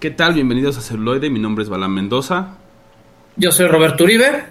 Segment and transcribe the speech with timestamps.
[0.00, 0.34] ¿Qué tal?
[0.34, 2.48] Bienvenidos a Celuloide, mi nombre es Balán Mendoza.
[3.36, 4.44] Yo soy Roberto Uribe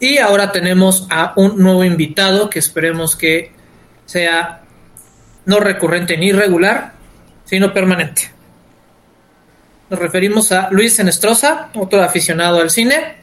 [0.00, 3.52] y ahora tenemos a un nuevo invitado que esperemos que
[4.06, 4.62] sea
[5.44, 6.94] no recurrente ni regular,
[7.44, 8.32] sino permanente.
[9.88, 13.18] Nos referimos a Luis Enestrosa, otro aficionado al cine.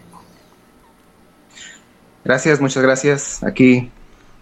[2.24, 3.44] Gracias, muchas gracias.
[3.44, 3.92] Aquí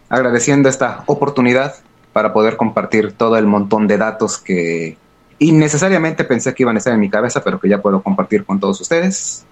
[0.07, 1.77] agradeciendo esta oportunidad
[2.13, 4.97] para poder compartir todo el montón de datos que
[5.41, 8.59] innecesariamente pensé que iban a estar en mi cabeza, pero que ya puedo compartir con
[8.59, 9.43] todos ustedes.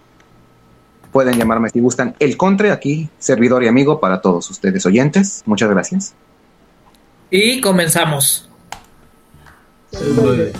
[1.11, 5.41] Pueden llamarme si gustan El Contre, aquí, servidor y amigo para todos ustedes oyentes.
[5.47, 6.13] Muchas gracias.
[7.31, 8.47] Y comenzamos.
[9.91, 10.53] Celuloide,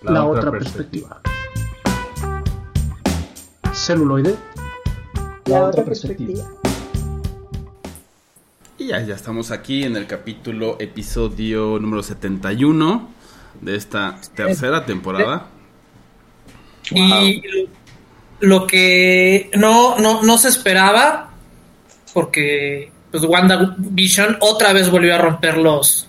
[0.00, 1.20] la, otra perspectiva.
[3.74, 4.34] Celuloide,
[5.44, 6.44] la otra perspectiva.
[8.78, 13.19] Y ya, ya estamos aquí en el capítulo, episodio número 71
[13.60, 15.46] de esta tercera temporada.
[16.90, 17.42] Y
[18.40, 21.30] lo que no, no, no se esperaba,
[22.12, 26.08] porque pues WandaVision otra vez volvió a romper los,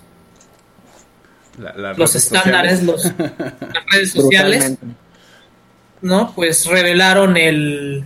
[1.97, 4.77] los estándares, los, las redes sociales,
[6.02, 6.33] ¿no?
[6.33, 8.05] Pues revelaron el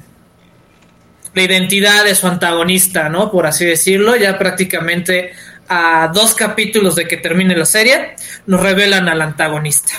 [1.36, 3.30] la identidad de su antagonista, ¿no?
[3.30, 5.34] Por así decirlo, ya prácticamente
[5.68, 9.94] a dos capítulos de que termine la serie, nos revelan al antagonista.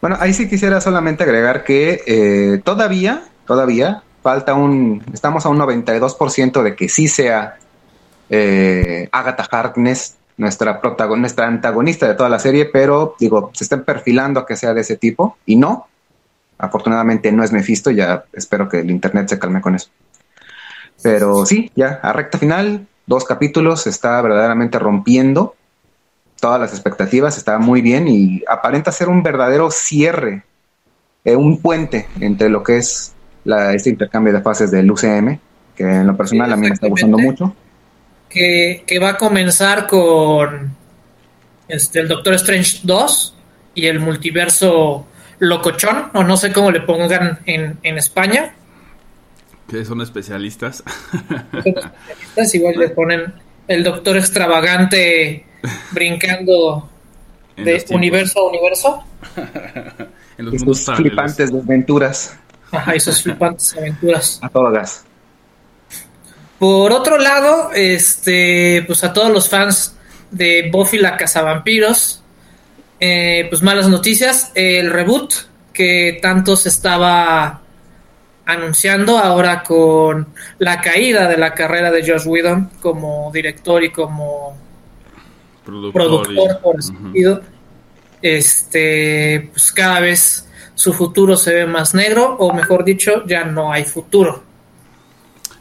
[0.00, 5.58] Bueno, ahí sí quisiera solamente agregar que eh, todavía, todavía falta un, estamos a un
[5.58, 7.58] 92% de que sí sea
[8.28, 10.80] eh, Agatha Harkness nuestra
[11.16, 14.82] nuestra antagonista de toda la serie, pero digo, se están perfilando a que sea de
[14.82, 15.88] ese tipo y no.
[16.58, 19.88] Afortunadamente no es Mephisto, ya espero que el internet se calme con eso.
[21.02, 25.54] Pero sí, ya a recta final, dos capítulos, está verdaderamente rompiendo
[26.40, 30.44] todas las expectativas, está muy bien y aparenta ser un verdadero cierre,
[31.24, 35.38] eh, un puente entre lo que es la, este intercambio de fases del UCM,
[35.74, 37.54] que en lo personal a mí me está gustando mucho.
[38.28, 40.74] Que, que, va a comenzar con
[41.68, 43.34] este, el Doctor Strange 2
[43.74, 45.06] y el multiverso
[45.38, 48.54] locochón, o no sé cómo le pongan en, en España.
[49.68, 50.82] Que son especialistas.
[51.10, 53.34] Son especialistas, igual le ponen
[53.68, 55.44] el doctor extravagante
[55.90, 56.88] brincando
[57.56, 59.04] de universo a universo.
[60.38, 62.36] en los y sus flipantes aventuras.
[62.70, 64.38] Ajá, y sus flipantes aventuras.
[64.42, 65.04] A todas.
[66.58, 69.96] Por otro lado, este, pues a todos los fans
[70.30, 72.22] de Buffy la Cazavampiros,
[72.98, 75.34] eh, pues malas noticias, el reboot
[75.72, 77.62] que tanto se estaba
[78.46, 84.56] anunciando ahora con la caída de la carrera de Josh Whedon como director y como
[85.64, 87.42] productor, por sentido,
[88.22, 93.72] este, pues cada vez su futuro se ve más negro, o mejor dicho, ya no
[93.72, 94.42] hay futuro.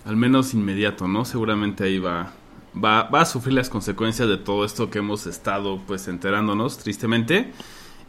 [0.05, 1.25] Al menos inmediato, ¿no?
[1.25, 2.33] Seguramente ahí va,
[2.75, 7.51] va, va a sufrir las consecuencias de todo esto que hemos estado pues enterándonos tristemente.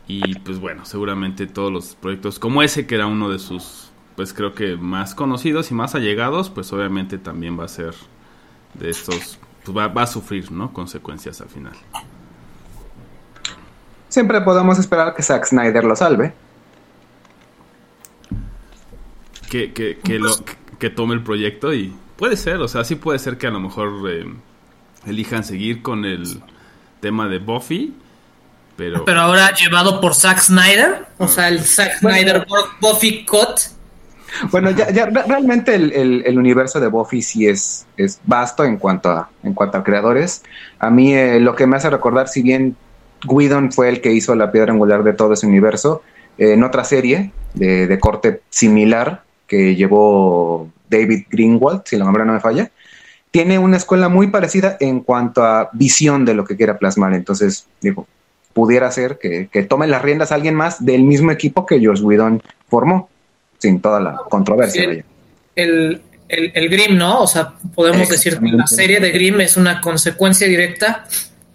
[0.08, 3.85] Y pues bueno, seguramente todos los proyectos como ese, que era uno de sus,
[4.16, 7.94] pues creo que más conocidos y más allegados, pues obviamente también va a ser
[8.74, 10.72] de estos pues va, a sufrir, ¿no?
[10.72, 11.72] Consecuencias al final.
[14.08, 16.32] Siempre podemos esperar que Zack Snyder lo salve.
[19.50, 20.30] Que, que, que, lo,
[20.78, 23.60] que tome el proyecto y puede ser, o sea, sí puede ser que a lo
[23.60, 24.24] mejor eh,
[25.04, 26.42] elijan seguir con el
[27.00, 27.94] tema de Buffy,
[28.76, 29.04] pero...
[29.04, 32.46] Pero ahora llevado por Zack Snyder, o sea, el Zack Snyder
[32.80, 33.76] Buffy Cut
[34.50, 37.86] bueno, ya, ya realmente el, universo de Buffy sí es,
[38.24, 39.30] vasto en cuanto a,
[39.84, 40.42] creadores.
[40.78, 42.76] A mí eh, lo que me hace recordar, si bien
[43.24, 46.02] Guidon fue el que hizo la piedra angular de todo ese universo,
[46.38, 52.34] eh, en otra serie de, corte similar que llevó David Greenwald, si la memoria no
[52.34, 52.70] me falla,
[53.30, 57.14] tiene una escuela muy parecida en cuanto a visión de lo que quiera plasmar.
[57.14, 58.06] Entonces, digo,
[58.52, 62.42] pudiera ser que, que tome las riendas alguien más del mismo equipo que Josh Whedon
[62.68, 63.08] formó
[63.66, 64.84] sin toda la controversia.
[64.84, 67.22] El, el, el, Grimm, ¿no?
[67.22, 71.04] O sea, podemos decir que la serie de Grimm es una consecuencia directa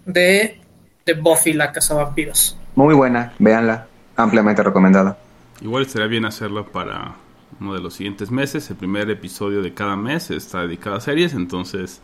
[0.04, 0.60] de,
[1.06, 2.58] de Buffy, la Casa Vampiros.
[2.74, 3.86] Muy buena, véanla,
[4.16, 5.16] ampliamente recomendada.
[5.62, 7.14] Igual estaría bien hacerlo para
[7.60, 8.68] uno de los siguientes meses.
[8.68, 12.02] El primer episodio de cada mes está dedicado a series, entonces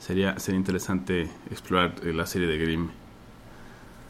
[0.00, 2.88] sería, sería interesante explorar eh, la serie de Grimm.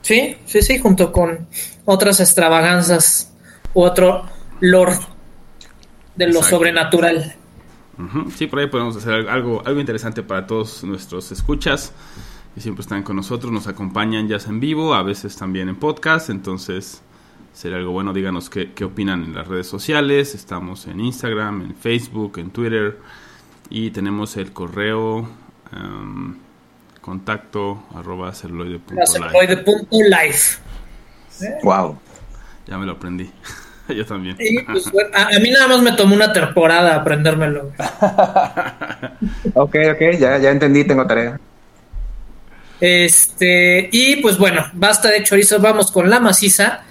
[0.01, 1.47] Sí, sí, sí, junto con
[1.85, 3.35] otras extravaganzas
[3.75, 4.25] u otro
[4.61, 5.16] Lord
[6.17, 7.35] de lo sobrenatural.
[8.37, 11.93] Sí, por ahí podemos hacer algo, algo interesante para todos nuestros escuchas
[12.55, 15.77] que siempre están con nosotros, nos acompañan ya sea en vivo, a veces también en
[15.77, 17.03] podcast, entonces
[17.57, 18.13] sería algo bueno.
[18.13, 20.35] Díganos qué, qué opinan en las redes sociales.
[20.35, 22.99] Estamos en Instagram, en Facebook, en Twitter.
[23.71, 25.29] Y tenemos el correo
[25.73, 26.37] em,
[27.01, 30.61] contacto arroba celuloide.life.
[31.63, 31.99] Wow.
[32.67, 33.31] Ya me lo aprendí.
[33.95, 34.37] Yo también.
[34.67, 37.73] Pues, a, mí nada más me tomó una temporada aprendérmelo.
[39.55, 41.39] ok, ok, ya, ya entendí, tengo tarea.
[42.81, 46.83] Este, y pues bueno, basta de chorizo, vamos con la maciza.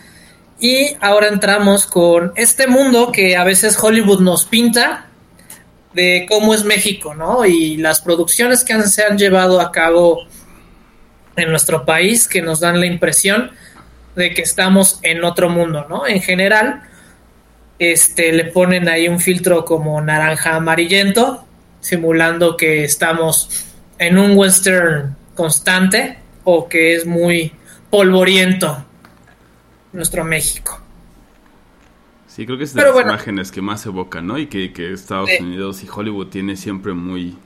[0.59, 5.07] Y ahora entramos con este mundo que a veces Hollywood nos pinta
[5.93, 7.45] de cómo es México, ¿no?
[7.45, 10.25] Y las producciones que se han llevado a cabo
[11.35, 13.51] en nuestro país que nos dan la impresión
[14.15, 16.07] de que estamos en otro mundo, ¿no?
[16.07, 16.83] En general,
[17.79, 21.45] este, le ponen ahí un filtro como naranja amarillento,
[21.81, 23.65] simulando que estamos
[23.97, 27.51] en un western constante o que es muy
[27.89, 28.85] polvoriento
[29.93, 30.81] nuestro México.
[32.27, 34.37] Sí, creo que es de las imágenes que más evocan, ¿no?
[34.37, 37.37] Y que, Estados Unidos y Hollywood tiene siempre muy,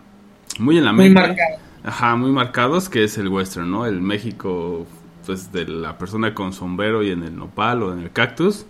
[0.58, 1.20] muy en la mente.
[1.20, 1.60] Muy marcados.
[1.84, 3.86] Ajá, muy marcados, que es el western, ¿no?
[3.86, 4.88] El México,
[5.30, 8.66] pues, de la persona con sombrero y en el nopal o en el cactus,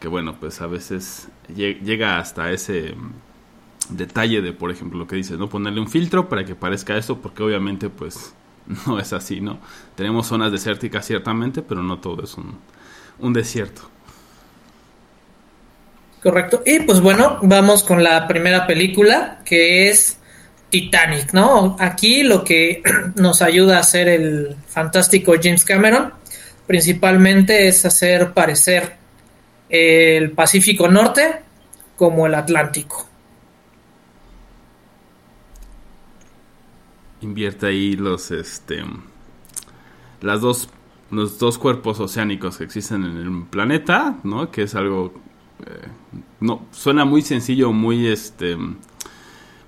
[0.00, 2.96] que bueno, pues a veces llega hasta ese
[3.88, 5.48] detalle de, por ejemplo, lo que dices, ¿no?
[5.48, 8.34] Ponerle un filtro para que parezca eso, porque obviamente, pues,
[8.88, 9.60] no es así, ¿no?
[9.94, 12.58] Tenemos zonas desérticas ciertamente, pero no todo es un,
[13.20, 13.82] un desierto.
[16.20, 16.64] Correcto.
[16.66, 20.18] Y pues bueno, vamos con la primera película, que es
[20.72, 21.76] Titanic, ¿no?
[21.78, 22.82] Aquí lo que
[23.16, 26.14] nos ayuda a hacer el fantástico James Cameron,
[26.66, 28.96] principalmente es hacer parecer
[29.68, 31.42] el Pacífico Norte
[31.94, 33.06] como el Atlántico.
[37.20, 38.82] Invierte ahí los, este,
[40.22, 40.70] las dos,
[41.10, 44.50] los dos cuerpos oceánicos que existen en el planeta, ¿no?
[44.50, 45.12] Que es algo
[45.66, 45.88] eh,
[46.40, 48.56] no suena muy sencillo, muy este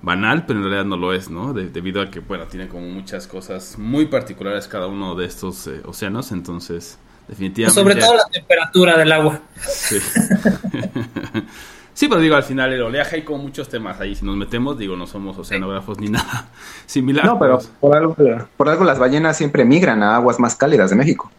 [0.04, 1.52] banal, pero en realidad no lo es, ¿no?
[1.52, 5.80] debido a que, bueno, tiene como muchas cosas muy particulares cada uno de estos eh,
[5.84, 7.80] océanos, entonces definitivamente...
[7.80, 9.40] Sobre todo la temperatura del agua.
[9.66, 9.98] Sí.
[11.94, 14.76] sí, pero digo, al final el oleaje hay como muchos temas ahí, si nos metemos,
[14.78, 16.48] digo, no somos oceanógrafos ni nada
[16.86, 17.24] similar.
[17.24, 18.16] No, pero por algo,
[18.56, 21.30] por algo las ballenas siempre migran a aguas más cálidas de México.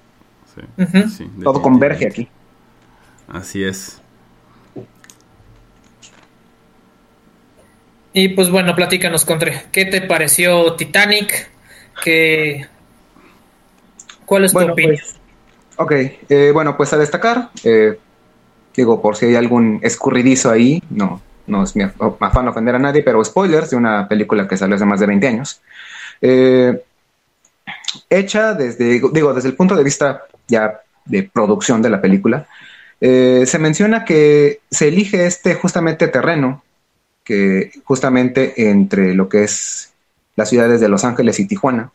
[1.09, 2.29] Sí, Todo converge aquí.
[3.27, 4.01] Así es.
[8.17, 11.49] Y pues bueno, platícanos, Contre, ¿qué te pareció Titanic?
[12.01, 12.65] ¿Qué...
[14.25, 14.95] ¿Cuál es tu opinión?
[14.95, 15.19] Pues,
[15.75, 15.91] ok,
[16.29, 17.99] eh, bueno, pues a destacar, eh,
[18.73, 23.03] digo, por si hay algún escurridizo ahí, no, no es mi afán ofender a nadie,
[23.03, 25.61] pero spoilers de una película que salió hace más de 20 años.
[26.21, 26.81] Eh,
[28.09, 32.47] hecha desde, digo, desde el punto de vista ya de producción de la película,
[32.97, 36.63] se menciona que se elige este justamente terreno
[37.25, 39.91] que justamente entre lo que es
[40.37, 41.91] las ciudades de Los Ángeles y Tijuana,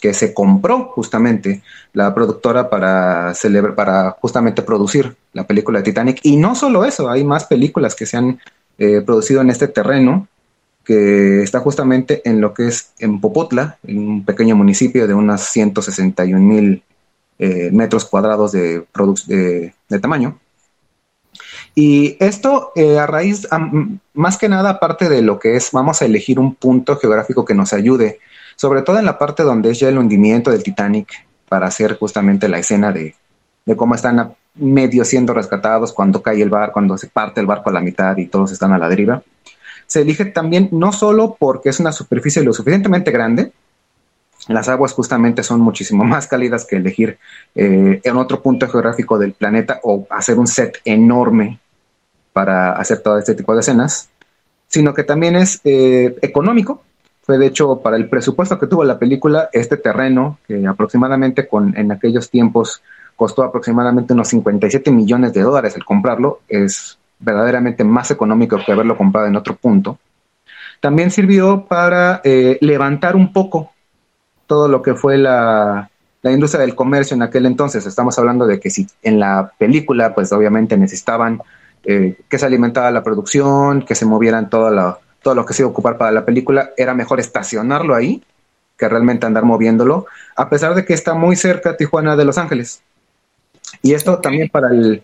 [0.00, 6.20] que se compró justamente la productora para celebrar, para justamente producir la película de Titanic.
[6.22, 8.40] Y no solo eso, hay más películas que se han
[8.78, 10.28] eh, producido en este terreno,
[10.84, 15.40] que está justamente en lo que es en Popotla, en un pequeño municipio de unos
[15.42, 16.82] 161 mil
[17.38, 18.84] eh, metros cuadrados de,
[19.88, 20.38] de tamaño.
[21.78, 23.46] Y esto eh, a raíz,
[24.14, 27.52] más que nada, aparte de lo que es, vamos a elegir un punto geográfico que
[27.52, 28.18] nos ayude,
[28.56, 31.12] sobre todo en la parte donde es ya el hundimiento del Titanic,
[31.50, 33.14] para hacer justamente la escena de,
[33.76, 37.74] cómo están medio siendo rescatados cuando cae el barco, cuando se parte el barco a
[37.74, 39.22] la mitad y todos están a la deriva.
[39.86, 43.52] Se elige también no solo porque es una superficie lo suficientemente grande,
[44.48, 47.18] las aguas justamente son muchísimo más cálidas que elegir
[47.54, 51.60] eh, en otro punto geográfico del planeta o hacer un set enorme
[52.36, 54.10] para hacer todo este tipo de escenas,
[54.68, 56.82] sino que también es eh, económico.
[57.22, 61.74] Fue de hecho para el presupuesto que tuvo la película, este terreno, que aproximadamente con,
[61.78, 62.82] en aquellos tiempos
[63.16, 68.98] costó aproximadamente unos 57 millones de dólares el comprarlo, es verdaderamente más económico que haberlo
[68.98, 69.98] comprado en otro punto.
[70.80, 73.72] También sirvió para eh, levantar un poco
[74.46, 75.88] todo lo que fue la,
[76.20, 77.86] la industria del comercio en aquel entonces.
[77.86, 81.40] Estamos hablando de que si en la película, pues obviamente necesitaban
[81.86, 85.62] eh, que se alimentara la producción, que se movieran todo lo, todo lo que se
[85.62, 88.22] iba a ocupar para la película, era mejor estacionarlo ahí
[88.76, 92.82] que realmente andar moviéndolo, a pesar de que está muy cerca Tijuana de Los Ángeles.
[93.82, 95.02] Y esto también para el,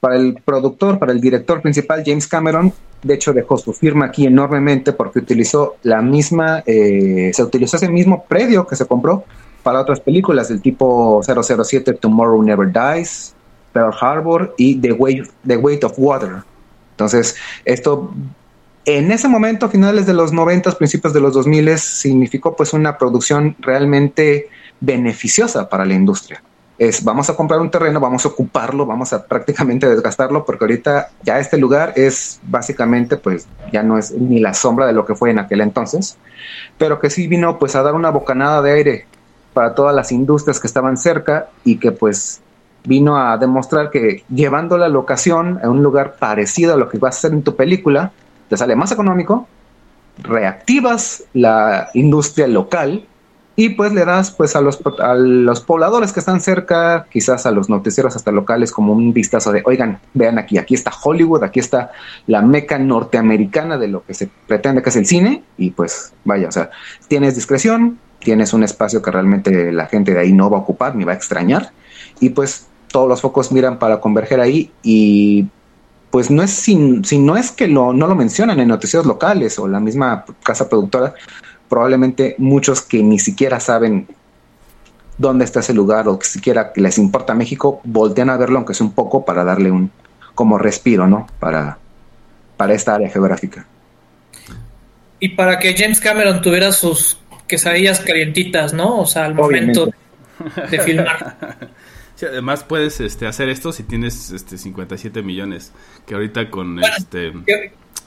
[0.00, 4.26] para el productor, para el director principal, James Cameron, de hecho dejó su firma aquí
[4.26, 9.24] enormemente porque utilizó la misma, eh, se utilizó ese mismo predio que se compró
[9.62, 13.34] para otras películas del tipo 007 Tomorrow Never Dies,
[13.74, 16.42] Pearl Harbor y The Weight, The Weight of Water.
[16.92, 18.14] Entonces, esto
[18.86, 23.56] en ese momento, finales de los 90, principios de los 2000, significó pues una producción
[23.60, 24.48] realmente
[24.80, 26.42] beneficiosa para la industria.
[26.76, 31.12] Es, vamos a comprar un terreno, vamos a ocuparlo, vamos a prácticamente desgastarlo, porque ahorita
[31.22, 35.14] ya este lugar es básicamente, pues ya no es ni la sombra de lo que
[35.14, 36.18] fue en aquel entonces,
[36.76, 39.06] pero que sí vino pues a dar una bocanada de aire
[39.54, 42.42] para todas las industrias que estaban cerca y que pues
[42.84, 47.16] vino a demostrar que llevando la locación a un lugar parecido a lo que vas
[47.16, 48.12] a hacer en tu película,
[48.48, 49.48] te sale más económico,
[50.22, 53.06] reactivas la industria local
[53.56, 57.52] y pues le das pues a los, a los pobladores que están cerca, quizás a
[57.52, 61.60] los noticieros hasta locales como un vistazo de, oigan, vean aquí, aquí está Hollywood, aquí
[61.60, 61.92] está
[62.26, 66.48] la meca norteamericana de lo que se pretende que es el cine y pues vaya,
[66.48, 66.70] o sea,
[67.06, 70.96] tienes discreción, tienes un espacio que realmente la gente de ahí no va a ocupar
[70.96, 71.70] ni va a extrañar
[72.18, 75.46] y pues todos los focos miran para converger ahí y
[76.12, 79.58] pues no es si, si no es que lo, no lo mencionan en noticias locales
[79.58, 81.12] o la misma casa productora,
[81.68, 84.06] probablemente muchos que ni siquiera saben
[85.18, 88.86] dónde está ese lugar o que siquiera les importa México, voltean a verlo aunque sea
[88.86, 89.90] un poco para darle un
[90.36, 91.26] como respiro, ¿no?
[91.40, 91.78] Para,
[92.56, 93.66] para esta área geográfica.
[95.18, 99.00] Y para que James Cameron tuviera sus quesadillas calientitas, ¿no?
[99.00, 99.90] O sea, al momento
[100.70, 101.36] de filmar.
[102.16, 105.72] Sí, además puedes este, hacer esto si tienes este 57 millones,
[106.06, 107.32] que ahorita con este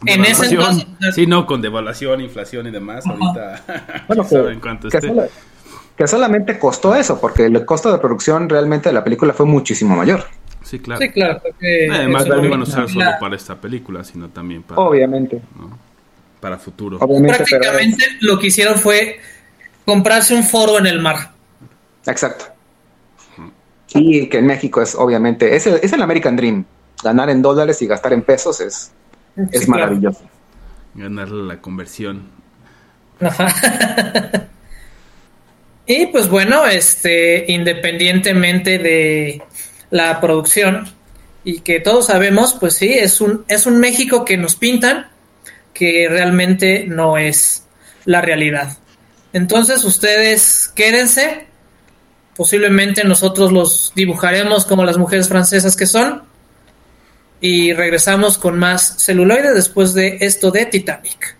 [0.05, 5.01] en ese entonces, sí, no, con devaluación, inflación y demás, ahorita bueno, que, cuánto que,
[5.01, 5.27] sola,
[5.95, 9.95] que, solamente costó eso, porque el costo de producción realmente de la película fue muchísimo
[9.95, 10.25] mayor.
[10.63, 11.01] Sí, claro.
[11.01, 11.41] Sí, claro
[11.93, 14.81] Además, no lo iban a usar solo para esta película, sino también para.
[14.81, 15.41] Obviamente.
[15.57, 15.77] ¿no?
[16.39, 16.97] Para futuro.
[16.99, 18.33] Obviamente, Prácticamente pero...
[18.33, 19.19] lo que hicieron fue
[19.85, 21.31] comprarse un foro en el mar.
[22.05, 22.56] Exacto.
[23.93, 26.65] Y que en México es obviamente, es el, es el American Dream.
[27.03, 28.91] Ganar en dólares y gastar en pesos es,
[29.51, 30.19] es sí, maravilloso.
[30.19, 30.33] Claro.
[30.95, 32.29] Ganar la conversión.
[35.85, 39.41] y pues bueno, este, independientemente de
[39.89, 40.87] la producción
[41.43, 45.07] y que todos sabemos, pues sí, es un, es un México que nos pintan
[45.73, 47.63] que realmente no es
[48.05, 48.77] la realidad.
[49.33, 51.46] Entonces ustedes quédense,
[52.37, 56.21] posiblemente nosotros los dibujaremos como las mujeres francesas que son
[57.41, 61.36] y regresamos con más celuloide después de esto de Titanic.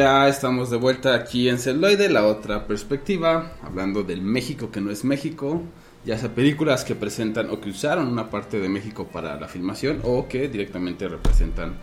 [0.00, 4.90] Ya estamos de vuelta aquí en Celoide, la otra perspectiva, hablando del México que no
[4.90, 5.60] es México,
[6.06, 10.00] ya sea películas que presentan o que usaron una parte de México para la filmación
[10.02, 11.74] o que directamente representan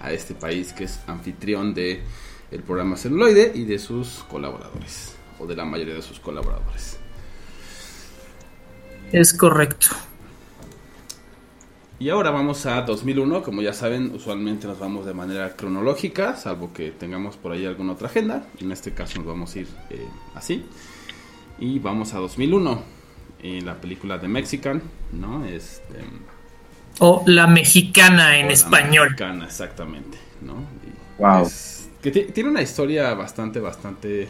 [0.00, 2.02] a este país que es anfitrión de
[2.66, 6.98] programa Celuloide y de sus colaboradores o de la mayoría de sus colaboradores.
[9.12, 9.86] Es correcto.
[12.02, 16.72] Y ahora vamos a 2001, como ya saben, usualmente nos vamos de manera cronológica, salvo
[16.72, 18.44] que tengamos por ahí alguna otra agenda.
[18.60, 20.64] En este caso nos vamos a ir eh, así.
[21.60, 22.82] Y vamos a 2001,
[23.44, 25.44] en la película de Mexican, ¿no?
[25.44, 26.00] Este,
[26.98, 29.04] o La Mexicana en español.
[29.10, 30.54] La Mexicana, exactamente, ¿no?
[31.18, 31.48] wow.
[32.02, 34.28] que tiene una historia bastante, bastante...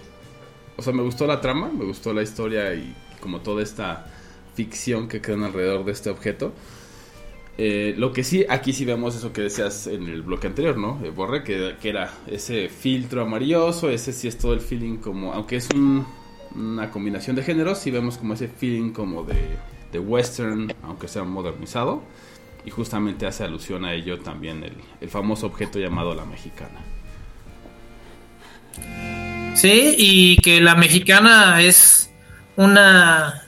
[0.76, 4.08] O sea, me gustó la trama, me gustó la historia y como toda esta
[4.54, 6.52] ficción que queda alrededor de este objeto.
[7.58, 10.98] Eh, lo que sí, aquí sí vemos eso que decías en el bloque anterior, ¿no?
[11.04, 15.56] Eh, Borre, que, era ese filtro amarilloso, ese sí es todo el feeling como, aunque
[15.56, 15.68] es
[16.54, 22.02] una combinación de géneros, sí vemos como ese feeling como de, western, aunque sea modernizado,
[22.64, 26.80] y justamente hace alusión a ello también el, el famoso objeto llamado la mexicana.
[29.54, 32.10] Sí, y que la mexicana es
[32.56, 33.42] una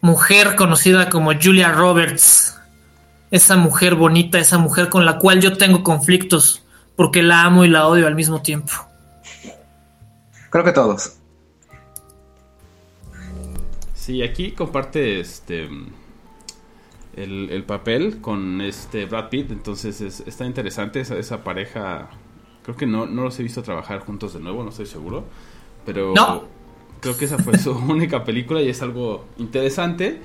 [0.00, 2.53] mujer conocida como Julia Roberts
[3.34, 7.68] esa mujer bonita, esa mujer con la cual yo tengo conflictos, porque la amo y
[7.68, 8.72] la odio al mismo tiempo.
[10.50, 11.16] Creo que todos.
[13.92, 15.68] Sí, aquí comparte este
[17.16, 22.10] el, papel con este Brad Pitt, entonces está interesante esa, esa pareja.
[22.62, 25.24] Creo que no, no los he visto trabajar juntos de nuevo, no estoy seguro,
[25.84, 26.14] pero
[27.00, 30.20] creo que esa fue su única película y es algo interesante.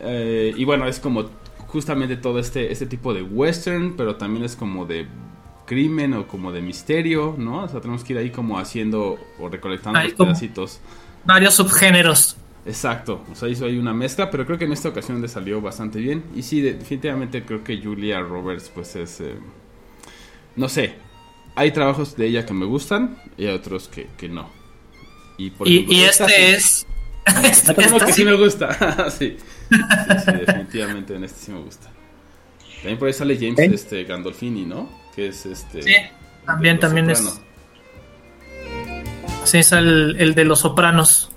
[0.00, 1.41] Eh, y bueno, es como
[1.72, 5.06] justamente todo este, este tipo de western, pero también es como de
[5.64, 7.64] crimen o como de misterio, ¿no?
[7.64, 10.80] O sea, tenemos que ir ahí como haciendo o recolectando los pedacitos.
[11.24, 12.36] Varios subgéneros.
[12.66, 15.62] Exacto, o sea, hizo ahí una mezcla, pero creo que en esta ocasión le salió
[15.62, 16.22] bastante bien.
[16.36, 19.20] Y sí, definitivamente creo que Julia Roberts, pues es.
[19.20, 19.34] Eh,
[20.54, 20.96] no sé,
[21.54, 24.50] hay trabajos de ella que me gustan y hay otros que, no.
[25.38, 26.86] Y, por y, este es.
[27.44, 29.36] Este, que sí me gusta, sí.
[29.70, 31.88] Sí, definitivamente en este sí me gusta.
[32.76, 34.90] También por ahí sale James este, Gandolfini, ¿no?
[35.14, 35.82] Que es este.
[35.82, 35.94] Sí,
[36.44, 37.40] también, también es.
[39.44, 41.30] Sí, es el, de los sopranos.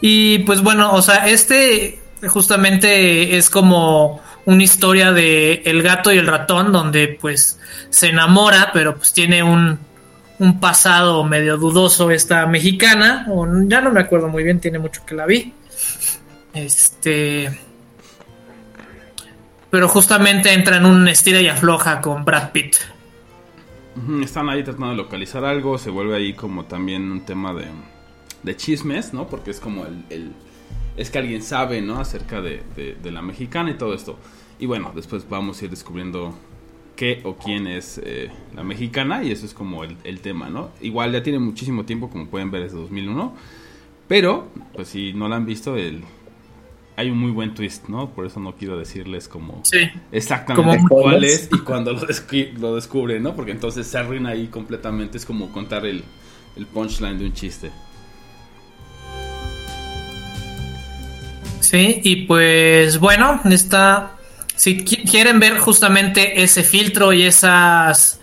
[0.00, 6.18] Y pues bueno, o sea, este justamente es como una historia de el gato y
[6.18, 7.58] el ratón, donde pues
[7.90, 9.78] se enamora, pero pues tiene un,
[10.38, 15.04] un pasado medio dudoso esta mexicana, o ya no me acuerdo muy bien, tiene mucho
[15.06, 15.52] que la vi.
[16.52, 17.58] Este.
[19.70, 22.76] Pero justamente entra en un estira y afloja con Brad Pitt.
[24.22, 27.66] Están ahí tratando de localizar algo, se vuelve ahí como también un tema de,
[28.42, 29.26] de chismes, ¿no?
[29.26, 30.32] Porque es como el,
[30.96, 31.98] es que alguien sabe, ¿no?
[31.98, 34.18] Acerca de, de la mexicana y todo esto.
[34.58, 36.34] Y bueno, después vamos a ir descubriendo
[36.96, 40.70] qué o quién es eh, la mexicana y eso es como el, tema, ¿no?
[40.80, 43.34] Igual ya tiene muchísimo tiempo, como pueden ver, desde 2001,
[44.08, 46.02] pero pues si no la han visto, el,
[46.96, 48.10] hay un muy buen twist, ¿no?
[48.10, 49.62] Por eso no quiero decirles como
[50.10, 52.00] exactamente cuál es y cuando lo,
[52.58, 53.36] lo descubre, ¿no?
[53.36, 56.02] Porque entonces se arruina ahí completamente, es como contar el,
[56.56, 57.70] el punchline de un chiste.
[61.60, 64.15] Sí, y pues bueno, esta
[64.56, 68.18] si quieren ver justamente ese filtro y esos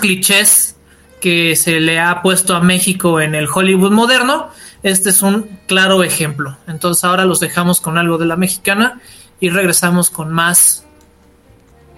[0.00, 0.76] clichés
[1.20, 4.50] que se le ha puesto a México en el Hollywood moderno,
[4.82, 6.56] este es un claro ejemplo.
[6.66, 9.00] Entonces ahora los dejamos con algo de la mexicana
[9.40, 10.84] y regresamos con más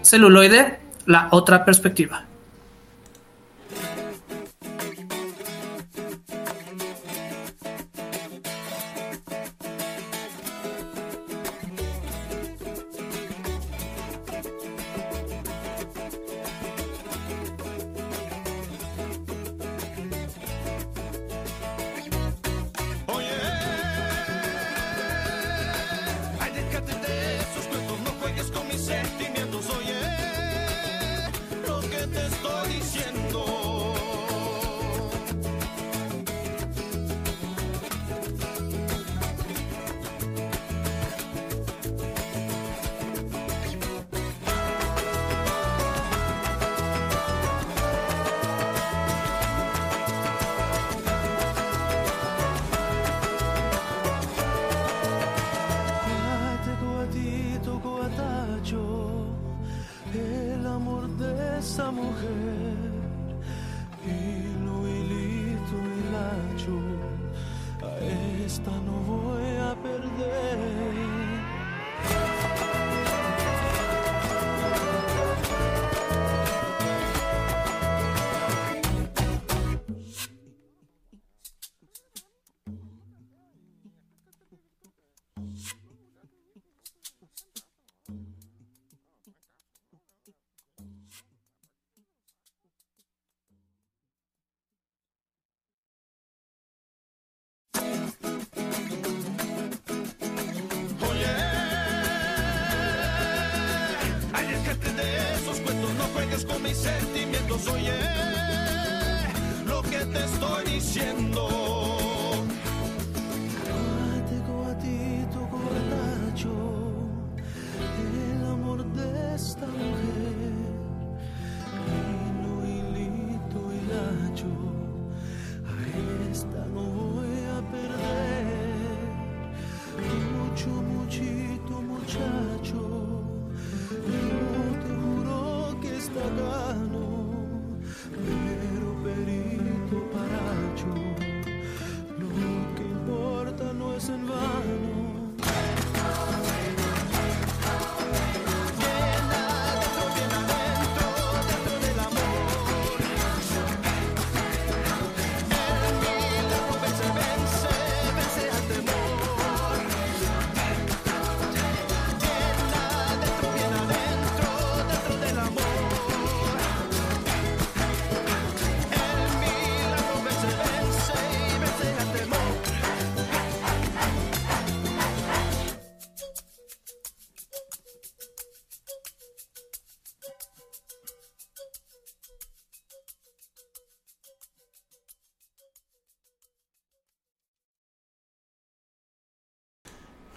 [0.02, 2.25] celuloide, la otra perspectiva.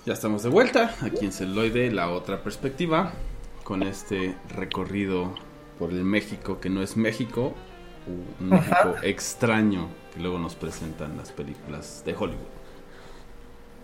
[0.09, 3.11] Ya estamos de vuelta aquí en Celoide, la otra perspectiva,
[3.63, 5.35] con este recorrido
[5.77, 7.53] por el México que no es México,
[8.39, 12.39] un México extraño que luego nos presentan las películas de Hollywood.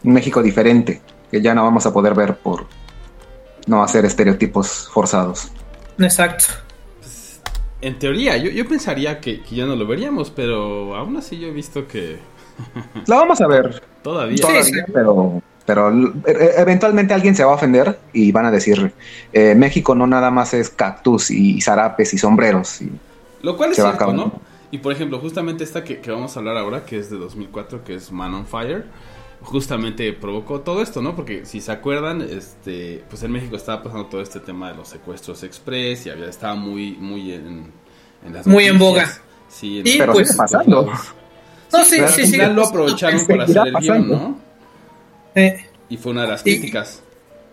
[0.04, 2.66] Un México diferente, que ya no vamos a poder ver por
[3.68, 5.52] no hacer estereotipos forzados.
[6.00, 6.46] Exacto.
[7.82, 11.50] En teoría, yo, yo pensaría que, que ya no lo veríamos, pero aún así yo
[11.50, 12.18] he visto que
[13.06, 14.38] La vamos a ver todavía...
[14.38, 14.74] todavía, sí.
[14.92, 15.90] pero, pero
[16.26, 18.94] e- eventualmente alguien se va a ofender y van a decir,
[19.34, 22.82] eh, México no nada más es cactus y zarapes y sombreros.
[22.82, 22.92] y-
[23.42, 24.14] Lo cual es cierto.
[24.14, 24.32] ¿no?
[24.72, 27.84] Y por ejemplo, justamente esta que, que vamos a hablar ahora, que es de 2004,
[27.84, 28.86] que es Man on Fire,
[29.42, 31.16] justamente provocó todo esto, ¿no?
[31.16, 34.88] Porque si se acuerdan, este, pues en México estaba pasando todo este tema de los
[34.90, 37.72] secuestros express y había, estaba muy, muy en,
[38.26, 39.08] en las Muy en boga.
[39.48, 40.92] Sí, Y Pero pues- sigue pasando.
[41.72, 42.26] No, sí, sí, al sí.
[42.28, 44.10] final lo aprovecharon para hacer el guion.
[44.10, 44.38] ¿no?
[45.36, 47.02] Eh, Y fue una de las Y- críticas.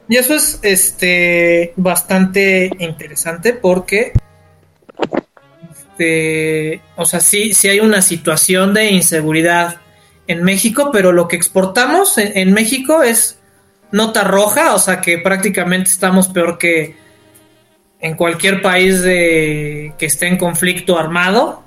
[0.09, 4.12] Y eso es este bastante interesante porque
[5.71, 9.77] este, o sea, sí, sí hay una situación de inseguridad
[10.27, 13.38] en México, pero lo que exportamos en, en México es
[13.90, 16.97] nota roja, o sea que prácticamente estamos peor que
[18.01, 21.62] en cualquier país de que esté en conflicto armado,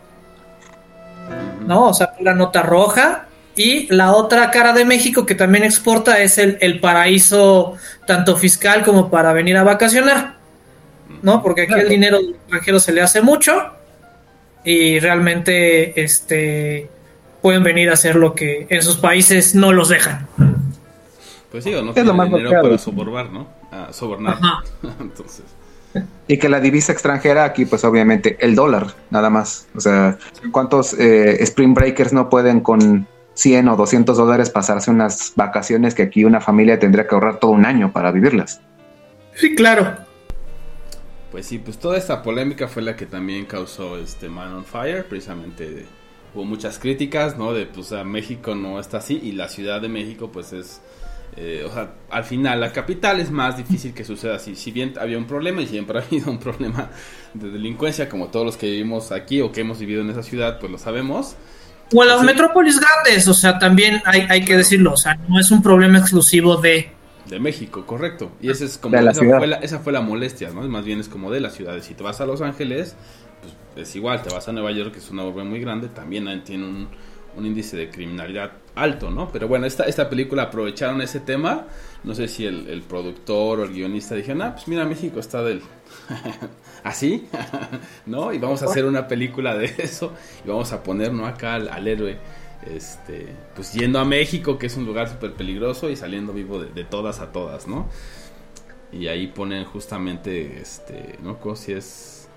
[1.65, 1.89] ¿no?
[1.89, 3.24] O sea, la nota roja.
[3.55, 8.83] Y la otra cara de México que también exporta es el, el paraíso tanto fiscal
[8.83, 10.35] como para venir a vacacionar,
[11.21, 11.41] ¿no?
[11.41, 13.53] Porque aquí el dinero del extranjero se le hace mucho
[14.65, 16.89] y realmente este
[17.41, 20.27] pueden venir a hacer lo que en sus países no los dejan.
[21.51, 23.47] Pues sí, o no Es lo más dinero para sobornar, ¿no?
[23.71, 24.33] Ah, sobornar.
[24.33, 24.63] Ajá.
[24.99, 25.45] Entonces,
[26.27, 29.67] Y que la divisa extranjera aquí, pues obviamente el dólar, nada más.
[29.75, 30.17] O sea,
[30.51, 36.03] ¿cuántos eh, Spring Breakers no pueden con 100 o 200 dólares pasarse unas vacaciones que
[36.03, 38.61] aquí una familia tendría que ahorrar todo un año para vivirlas?
[39.35, 39.95] Sí, claro.
[41.31, 45.05] Pues sí, pues toda esta polémica fue la que también causó este Man on Fire,
[45.05, 45.85] precisamente
[46.33, 47.53] hubo muchas críticas, ¿no?
[47.53, 50.81] De pues a México no está así y la Ciudad de México pues es,
[51.35, 54.93] eh, o sea, al final la capital es más difícil que suceda así, si bien
[54.97, 56.89] había un problema y siempre ha habido un problema
[57.33, 60.59] de delincuencia como todos los que vivimos aquí o que hemos vivido en esa ciudad,
[60.59, 61.35] pues lo sabemos.
[61.93, 62.25] O en las Sí.
[62.25, 65.99] metrópolis grandes, o sea, también hay, hay que decirlo, o sea, no es un problema
[65.99, 66.91] exclusivo de...
[67.25, 68.31] De México, correcto.
[68.41, 69.37] Y esa es como De la esa, ciudad.
[69.37, 70.61] fue la, esa fue la molestia, ¿no?
[70.67, 71.85] Más bien es como de las ciudades.
[71.85, 72.95] Si te vas a Los Ángeles,
[73.73, 76.27] pues es igual, te vas a Nueva York, que es una urbe muy grande, también
[76.27, 76.87] ahí tiene un,
[77.35, 79.31] un índice de criminalidad alto, ¿no?
[79.31, 81.65] Pero bueno, esta, esta película aprovecharon ese tema.
[82.03, 85.41] No sé si el, el productor o el guionista dijeron, ah, pues mira, México está
[85.43, 85.61] del...
[86.85, 87.27] así,
[88.05, 88.31] ¿no?
[88.31, 90.13] Y vamos a hacer una película de eso
[90.45, 91.25] y vamos a poner, ¿no?
[91.25, 92.17] Acá al, al héroe,
[92.73, 96.71] este, pues yendo a México, que es un lugar súper peligroso y saliendo vivo de,
[96.71, 97.89] de todas a todas, ¿no?
[98.93, 102.29] Y ahí ponen justamente, este, no creo si es...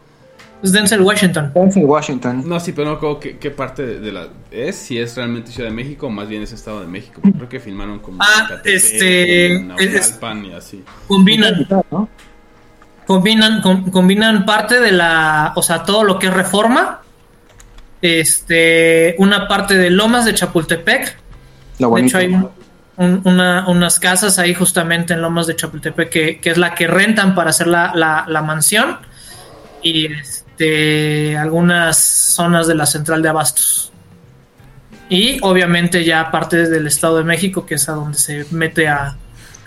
[0.63, 1.53] Es Denzel Washington.
[1.55, 2.43] Denzel Washington.
[2.49, 5.53] No, sí, pero no creo qué, qué parte de, de la es, si es realmente
[5.53, 7.21] Ciudad de México o más bien es Estado de México.
[7.23, 10.83] porque Creo que filmaron como Ah, este, Naucalpan y así.
[11.07, 12.09] Combinan, ¿no?
[13.09, 17.01] Combinan, com- combinan parte de la, o sea, todo lo que es reforma,
[18.03, 21.17] este, una parte de Lomas de Chapultepec,
[21.79, 22.51] Lo de hecho hay un-
[22.97, 26.87] un- una- unas casas ahí justamente en Lomas de Chapultepec que, que es la que
[26.87, 28.99] rentan para hacer la, la- la mansión
[29.83, 33.91] y este, algunas zonas de la central de abastos.
[35.09, 39.17] Y obviamente ya parte del Estado de México, que es a donde se mete a,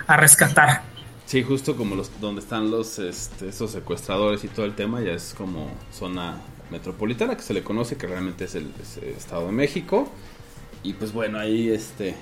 [0.05, 0.83] a rescatar.
[1.31, 5.13] Sí, justo como los donde están los este, esos secuestradores y todo el tema, ya
[5.13, 9.45] es como zona metropolitana que se le conoce que realmente es el, es el Estado
[9.45, 10.11] de México.
[10.83, 12.15] Y pues bueno, ahí este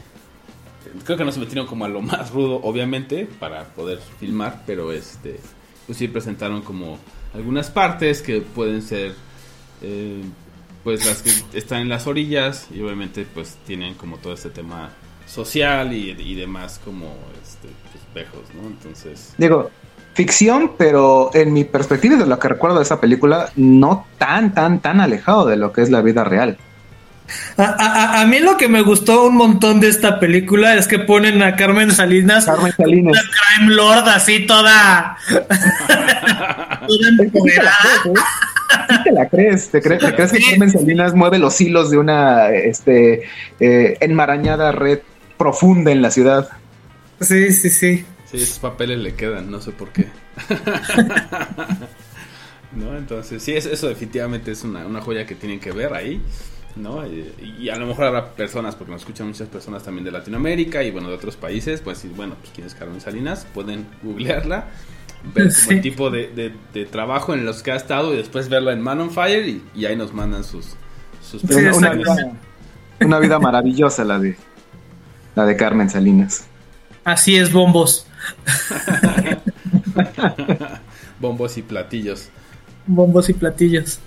[1.05, 4.91] creo que no se metieron como a lo más rudo, obviamente, para poder filmar, pero
[4.91, 5.39] este
[5.87, 6.99] pues sí presentaron como
[7.33, 9.15] algunas partes que pueden ser
[9.81, 10.21] eh,
[10.83, 14.91] pues las que están en las orillas y obviamente pues tienen como todo este tema
[15.29, 18.67] social y, y demás como este pues, espejos, ¿no?
[18.67, 19.69] Entonces, Digo,
[20.13, 24.53] ficción, pero en mi perspectiva y de lo que recuerdo de esa película, no tan,
[24.53, 26.57] tan, tan alejado de lo que es la vida real.
[27.57, 30.97] A, a- a mí lo que me gustó un montón de esta película es que
[30.97, 33.11] ponen a Carmen Salinas, Carmen Salinas.
[33.13, 37.75] una crime lord así toda, toda que sí te la empoderada.
[38.01, 38.13] crees, ¿eh?
[38.89, 40.49] Sí te la crees, te crees, te crees que Sí.
[40.49, 43.23] Carmen Salinas mueve los hilos de una este,
[43.59, 44.99] eh, enmarañada red
[45.39, 46.49] profunda en la ciudad.
[47.19, 48.05] Sí, sí, sí.
[48.29, 50.05] sí, esos papeles le quedan, no sé por qué.
[52.75, 52.95] ¿No?
[52.95, 56.21] Entonces, sí, es- eso definitivamente es una, una joya que tienen que ver ahí.
[56.75, 57.05] ¿no?
[57.07, 60.83] Y, y a lo mejor habrá personas, porque nos escuchan muchas personas también de Latinoamérica
[60.83, 64.67] y bueno, de otros países, pues sí, bueno, pues quién es Carmen Salinas, pueden googlearla,
[65.33, 68.47] ver como el tipo de, de- de trabajo en los que ha estado y después
[68.49, 70.75] verla en Man on Fire y, y ahí nos mandan sus,
[71.27, 72.15] sus Sí, una, vida,
[73.01, 74.37] una vida maravillosa la de
[75.35, 76.45] la de Carmen Salinas.
[77.03, 78.05] Así es, bombos.
[81.19, 82.29] bombos y platillos.
[82.87, 83.99] Bombos y platillos.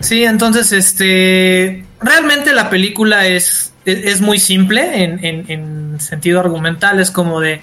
[0.00, 1.84] Sí, entonces, este.
[2.00, 7.00] Realmente la película es, es, es muy simple en, en- en sentido argumental.
[7.00, 7.60] Es como de.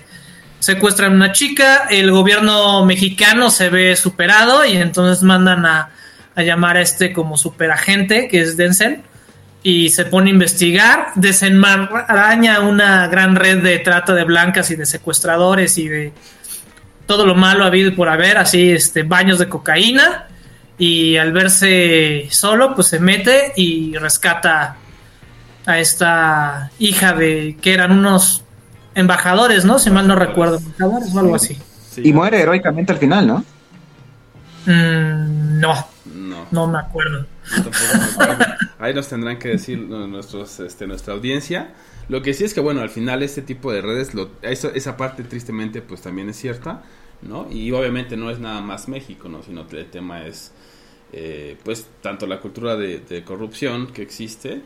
[0.60, 5.92] Secuestran a una chica, el gobierno mexicano se ve superado y entonces mandan a,
[6.36, 9.02] a llamar a este como superagente, que es Denzel,
[9.62, 14.86] y se pone a investigar, desenmaraña una gran red de trata de blancas y de
[14.86, 16.14] secuestradores y de
[17.06, 20.28] todo lo malo habido y por haber, así este baños de cocaína
[20.78, 24.78] y al verse solo pues se mete y rescata
[25.66, 28.44] a esta hija de que eran unos
[28.96, 29.78] embajadores, ¿no?
[29.78, 31.58] Si mal no recuerdo, embajadores o algo así.
[31.92, 33.46] Sí, Y muere heroicamente al final, ¿no?
[34.66, 35.88] Mm, no,
[36.52, 37.26] No, no me acuerdo.
[38.18, 38.46] me.
[38.80, 41.74] Ahí nos tendrán que decir nuestros, este, nuestra audiencia.
[42.08, 44.98] Lo que sí es que, bueno, al final este tipo de redes, lo, eso- esa
[44.98, 46.84] parte tristemente pues también es cierta,
[47.22, 47.48] ¿no?
[47.52, 49.44] Y obviamente no es nada más México, ¿no?
[49.44, 50.52] Sino que el tema es,
[51.14, 54.62] eh, pues, tanto la cultura de, de corrupción que existe,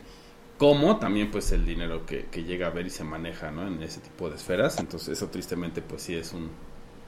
[0.58, 3.66] como también pues el dinero que, que llega a ver y se maneja, ¿no?
[3.66, 4.78] En ese tipo de esferas.
[4.78, 6.50] Entonces eso tristemente pues sí es un,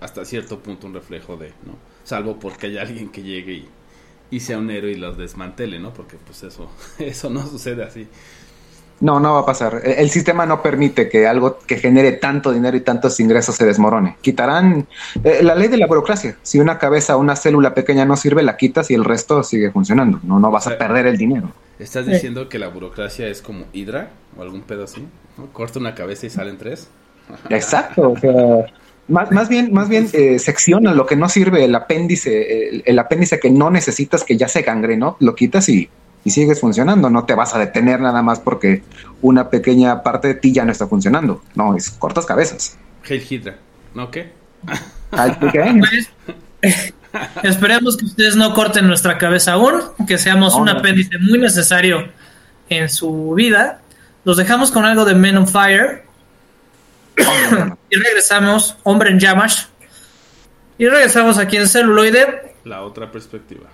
[0.01, 1.79] hasta cierto punto un reflejo de, ¿no?
[2.05, 3.69] Salvo porque haya alguien que llegue y,
[4.31, 5.93] y sea un héroe y los desmantele, ¿no?
[5.93, 8.09] Porque pues eso, eso no sucede así.
[8.99, 9.83] No, no va a pasar.
[9.85, 13.67] El, el sistema no permite que algo que genere tanto dinero y tantos ingresos se
[13.67, 14.17] desmorone.
[14.23, 14.87] Quitarán
[15.23, 16.39] eh, la ley de la burocracia.
[16.43, 19.71] Si una cabeza o una célula pequeña no sirve, la quitas y el resto sigue
[19.71, 20.19] funcionando.
[20.23, 21.51] No, no vas a perder el dinero.
[21.79, 24.09] ¿Estás diciendo que la burocracia es como Hydra
[24.39, 25.07] o algún pedo así?
[25.37, 25.47] ¿no?
[25.53, 26.89] Corta una cabeza y salen tres.
[27.51, 28.13] Exacto.
[28.13, 28.33] O sea,
[29.09, 32.99] más, más bien, más bien eh, secciona lo que no sirve, el apéndice, el, el
[32.99, 35.89] apéndice que no necesitas, que ya se gangrenó, lo quitas y,
[36.25, 37.09] y sigues funcionando.
[37.11, 38.83] No te vas a detener nada más porque
[39.23, 41.43] una pequeña parte de ti ya no está funcionando.
[41.55, 42.77] No, es cortas cabezas.
[43.09, 43.57] Hail Hydra.
[43.95, 44.33] ¿No qué?
[46.61, 46.93] Pues,
[47.45, 49.75] esperemos que ustedes no corten nuestra cabeza aún,
[50.07, 50.73] que seamos No, un no.
[50.73, 52.09] apéndice muy necesario
[52.69, 53.81] en su vida.
[54.25, 56.03] Los dejamos con algo de Men on Fire
[57.91, 59.69] y regresamos, Hombre en Llamas.
[60.79, 62.55] Y regresamos aquí en celuloide.
[62.65, 63.69] La otra perspectiva.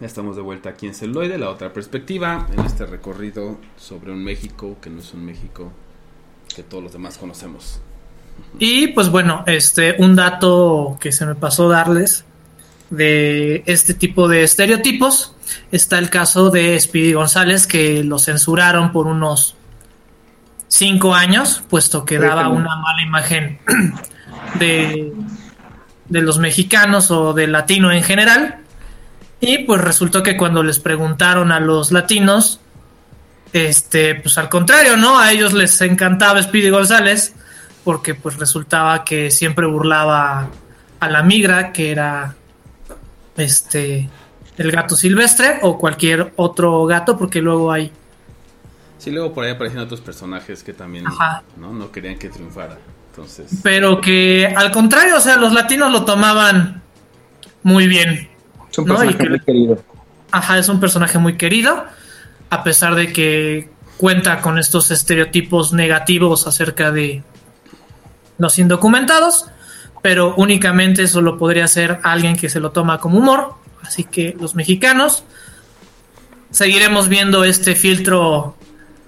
[0.00, 4.24] Ya estamos de vuelta aquí en Celuloide, la otra perspectiva, en este recorrido sobre un
[4.24, 5.70] México que no es un México
[6.56, 7.82] que todos los demás conocemos.
[8.58, 12.24] Y pues bueno, este, un dato que se me pasó darles
[12.88, 15.36] de este tipo de estereotipos
[15.70, 19.54] está el caso de Speedy González que lo censuraron por unos
[20.68, 23.58] cinco años, puesto que daba una mala imagen
[24.58, 25.12] de,
[26.08, 28.59] de los mexicanos o del latino en general.
[29.40, 32.60] Y pues resultó que cuando les preguntaron a los latinos,
[33.52, 35.18] este, pues al contrario, ¿no?
[35.18, 37.34] A ellos les encantaba Speedy González,
[37.84, 40.48] porque pues resultaba que siempre burlaba
[41.00, 42.34] a la migra, que era
[43.36, 44.08] este
[44.58, 47.90] el gato silvestre o cualquier otro gato, porque luego hay
[49.00, 51.06] Sí, luego por ahí aparecen otros personajes que también.
[51.56, 51.72] ¿no?
[51.72, 52.76] no querían que triunfara.
[53.10, 56.82] Entonces, pero que al contrario, o sea, los latinos lo tomaban
[57.62, 58.29] muy bien.
[58.80, 59.82] Es un No, y personaje que- muy querido.
[60.32, 61.84] Ajá, es un personaje muy querido,
[62.50, 67.22] a pesar de que cuenta con estos estereotipos negativos acerca de
[68.38, 69.46] los indocumentados,
[70.02, 73.54] pero únicamente eso lo podría hacer alguien que se lo toma como humor.
[73.82, 75.24] Así que los mexicanos
[76.50, 78.56] seguiremos viendo este filtro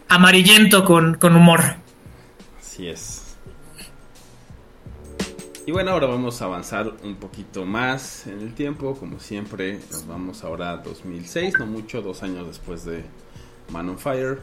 [0.08, 1.76] amarillento con, con humor.
[2.60, 3.21] así es.
[5.64, 9.78] Y bueno, ahora vamos a avanzar un poquito más en el tiempo, como siempre.
[9.92, 13.04] Nos vamos ahora a 2006, no mucho, dos años después de
[13.70, 14.40] Man on Fire.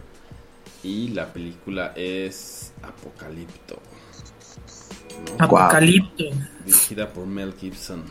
[0.82, 3.82] Y la película es Apocalipto.
[5.38, 6.24] Apocalipto.
[6.66, 8.06] dirigida por Mel Gibson.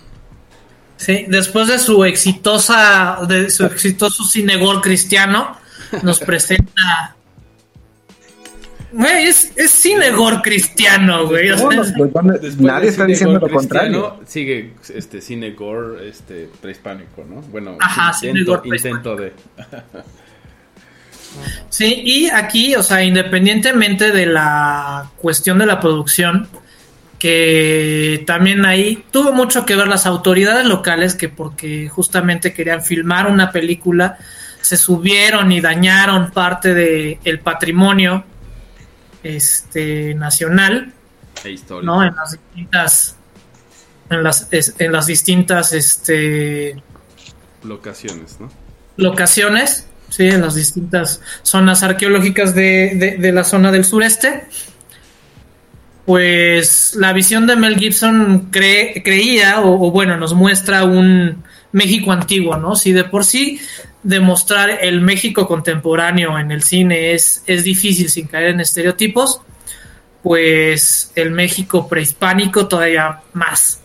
[0.98, 5.56] Sí, después de su exitosa, de su exitoso cinegol cristiano,
[6.02, 7.16] nos presenta.
[8.90, 11.50] Güey, es, es cinegor cristiano, güey.
[11.50, 11.82] No, no,
[12.58, 14.20] nadie está cine diciendo gore lo contrario.
[14.26, 17.42] Sigue este cine gore este, prehispánico, ¿no?
[17.42, 19.32] Bueno, Ajá, cine intento, gore intento de.
[21.68, 26.48] Sí, y aquí, o sea, independientemente de la cuestión de la producción,
[27.18, 33.30] que también ahí tuvo mucho que ver las autoridades locales, que porque justamente querían filmar
[33.30, 34.18] una película,
[34.60, 38.24] se subieron y dañaron parte del el patrimonio
[39.22, 40.92] este nacional,
[41.44, 41.56] e.
[41.82, 42.02] ¿no?
[42.04, 43.16] En las distintas
[44.10, 46.82] en las, es- en las distintas este
[47.62, 48.50] Locaciones, ¿no?
[48.96, 54.44] locaciones, sí, en las distintas zonas arqueológicas de, de- de la zona del sureste.
[56.06, 62.12] Pues la visión de Mel Gibson cree- creía, o, o bueno, nos muestra un México
[62.12, 62.76] antiguo, ¿no?
[62.76, 63.60] Si de por sí
[64.02, 69.40] demostrar el México contemporáneo en el cine es, es difícil sin caer en estereotipos,
[70.22, 73.80] pues el México prehispánico todavía más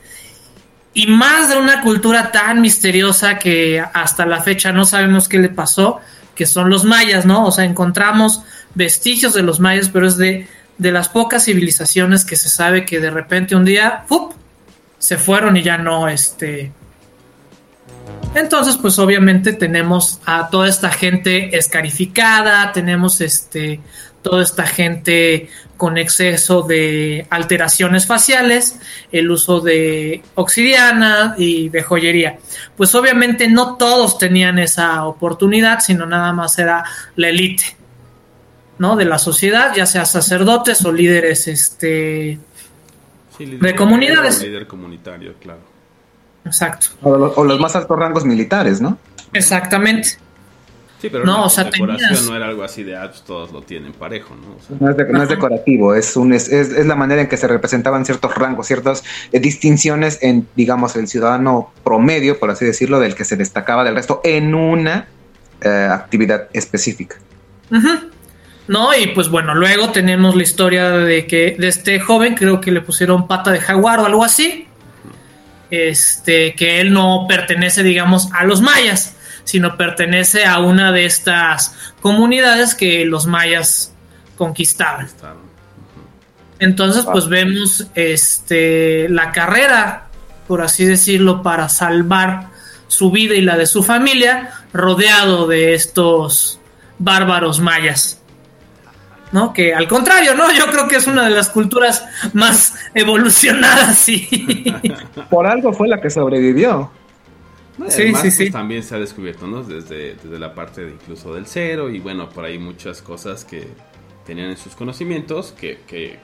[0.93, 5.49] y más de una cultura tan misteriosa que hasta la fecha no sabemos qué le
[5.49, 5.99] pasó,
[6.36, 7.47] que son los mayas, ¿no?
[7.47, 8.43] O sea, encontramos
[8.75, 12.99] vestigios de los mayas, pero es de, de las pocas civilizaciones que se sabe que
[12.99, 14.34] de repente un día ¡fup!
[14.99, 16.71] se fueron y ya no, este...
[18.35, 23.79] Entonces, pues obviamente tenemos a toda esta gente escarificada, tenemos este
[24.23, 28.79] toda esta gente con exceso de alteraciones faciales,
[29.11, 32.39] el uso de obsidiana y de joyería.
[32.77, 36.85] Pues obviamente no todos tenían esa oportunidad, sino nada más era
[37.17, 37.75] la élite,
[38.79, 38.95] ¿no?
[38.95, 42.39] De la sociedad, ya sea sacerdotes o líderes, este,
[43.37, 44.41] Sí, líder- De comunidades.
[44.41, 45.72] Líder comunitario, claro.
[46.45, 48.97] Exacto, O, lo- o los más altos rangos militares, ¿no?
[49.33, 50.09] exactamente.
[51.01, 53.23] Sí, pero No, la o sea, decoración tenías- no era algo así de, ah, pues
[53.23, 54.55] todos lo tienen parejo, ¿no?
[54.55, 55.35] O sea, No es, de- no es Ajá.
[55.35, 59.03] decorativo, es, un, es, es- es la manera en que se representaban ciertos rangos, ciertas
[59.33, 63.95] eh, distinciones en, digamos, el ciudadano promedio, por así decirlo, del que se destacaba del
[63.95, 65.07] resto en una
[65.61, 67.17] eh, actividad específica.
[68.67, 72.71] No, y pues bueno, luego tenemos la historia de que de este joven, creo que
[72.71, 74.67] le pusieron pata de jaguar o algo así.
[75.76, 81.76] Este, que él no pertenece, digamos, a los mayas, sino pertenece a una de estas
[81.99, 83.91] comunidades que los mayas
[84.38, 85.09] conquistaban.
[86.59, 90.09] Entonces, pues vemos este la carrera,
[90.47, 92.49] por así decirlo, para salvar
[92.88, 96.59] su vida y la de su familia, rodeado de estos
[96.99, 98.21] bárbaros mayas.
[99.34, 99.51] ¿No?
[99.51, 100.53] Que al contrario, ¿no?
[100.53, 104.27] Yo creo que es una de las culturas más evolucionadas y
[105.29, 106.91] Por algo fue la que sobrevivió.
[107.77, 108.51] No, Sí, además, sí, pues, sí.
[108.51, 109.63] también se ha descubierto, ¿no?
[109.63, 113.67] Desde, desde la parte de incluso del cero y bueno, por ahí muchas cosas que
[114.25, 116.19] tenían en sus conocimientos que, que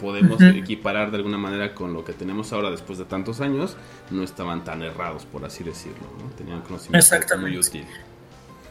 [0.00, 3.76] podemos equiparar de alguna manera con lo que tenemos ahora después de tantos años,
[4.10, 6.28] no estaban tan errados, por así decirlo, ¿no?
[6.36, 7.50] Tenían conocimiento Exactamente.
[7.50, 7.84] muy útil.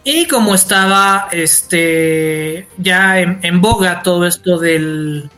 [0.03, 5.29] Y como estaba este ya en, en boga todo esto del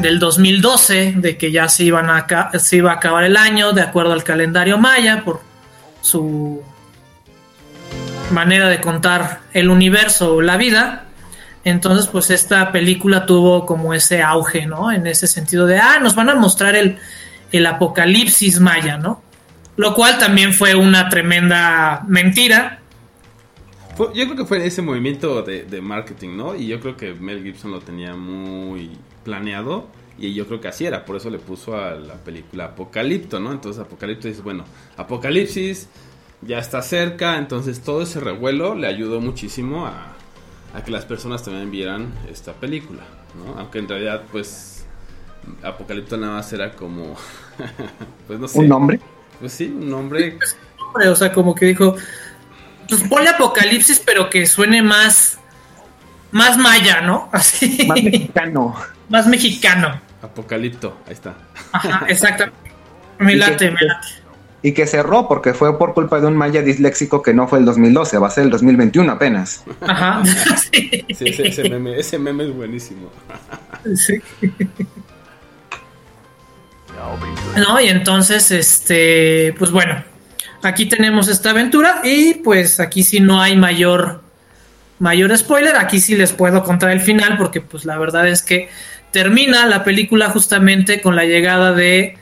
[0.00, 4.78] del 2012, de que ya se iba a acabar el año de acuerdo al calendario
[4.78, 5.40] maya por
[6.00, 6.62] su
[8.30, 11.04] manera de contar el universo o la vida.
[11.64, 14.90] Entonces, pues esta película tuvo como ese auge, ¿no?
[14.90, 16.98] En ese sentido de, ah, nos van a mostrar el,
[17.52, 19.22] el apocalipsis maya, ¿no?
[19.76, 22.80] Lo cual también fue una tremenda mentira,
[24.12, 26.54] yo creo que fue ese movimiento de, de marketing, ¿no?
[26.54, 28.90] Y yo creo que Mel Gibson lo tenía muy
[29.24, 29.86] planeado.
[30.18, 33.50] Y yo creo que así era, por eso le puso a la película Apocalipto, ¿no?
[33.50, 34.64] Entonces Apocalipto dice, bueno,
[34.96, 35.88] Apocalipsis
[36.42, 40.12] ya está cerca, entonces todo ese revuelo le ayudó muchísimo a,
[40.74, 43.02] a que las personas también vieran esta película,
[43.36, 43.58] ¿no?
[43.58, 44.84] Aunque en realidad, pues,
[45.62, 47.16] Apocalipto nada más era como,
[48.26, 48.58] pues no sé.
[48.58, 49.00] Un nombre.
[49.40, 50.38] Pues sí, un nombre
[50.92, 51.96] nombre, o sea, como que dijo,
[52.98, 55.38] pues ponle apocalipsis, pero que suene más,
[56.30, 57.28] más maya, ¿no?
[57.32, 58.76] Así, Más más, mexicano.
[59.28, 60.00] mexicano.
[60.22, 61.34] Apocalipto, ahí está.
[61.72, 62.58] Ajá, exactamente.
[63.18, 64.06] Me late, que- me late.
[64.64, 67.64] Y que cerró porque fue por culpa de un maya disléxico que no fue el
[67.64, 69.64] 2012, va a ser el 2021 apenas.
[69.80, 70.22] Ajá.
[70.72, 71.04] Sí.
[71.14, 73.10] Sí, ese, ese meme, ese meme es buenísimo.
[73.96, 74.22] Sí.
[77.56, 80.02] No, y entonces, este, pues bueno,
[80.62, 84.22] aquí tenemos esta aventura y pues aquí sí no hay mayor,
[84.98, 88.68] mayor spoiler, aquí sí les puedo contar el final porque pues la verdad es que
[89.10, 92.16] termina la película justamente con la llegada de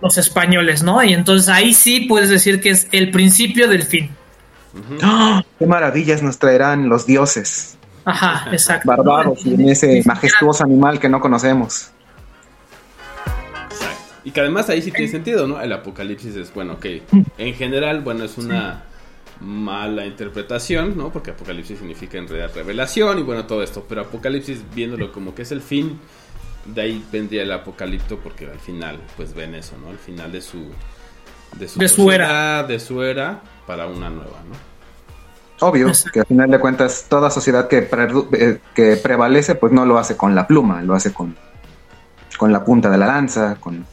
[0.00, 1.02] los españoles, ¿no?
[1.02, 4.10] Y entonces ahí sí puedes decir que es el principio del fin.
[5.02, 5.42] ¡Ah!
[5.58, 7.76] ¡Qué maravillas nos traerán los dioses!
[8.04, 8.88] Ajá, exacto.
[8.88, 11.90] Barbados y en ese majestuoso animal que no conocemos.
[14.26, 15.60] Y que además ahí sí tiene sentido, ¿no?
[15.60, 16.86] El apocalipsis es, bueno, ok.
[17.38, 18.82] En general, bueno, es una
[19.40, 21.10] mala interpretación, ¿no?
[21.12, 23.86] Porque apocalipsis significa en realidad revelación y bueno, todo esto.
[23.88, 26.00] Pero apocalipsis, viéndolo como que es el fin,
[26.64, 29.90] de ahí vendría el apocalipto porque al final, pues ven eso, ¿no?
[29.90, 30.72] Al final de su...
[31.56, 32.64] De su, De su era.
[32.64, 35.68] De su era para una nueva, ¿no?
[35.68, 37.88] Obvio que al final de cuentas toda sociedad que,
[38.32, 41.36] eh, que prevalece pues no lo hace con la pluma, lo hace con,
[42.36, 43.86] con la punta de la lanza, con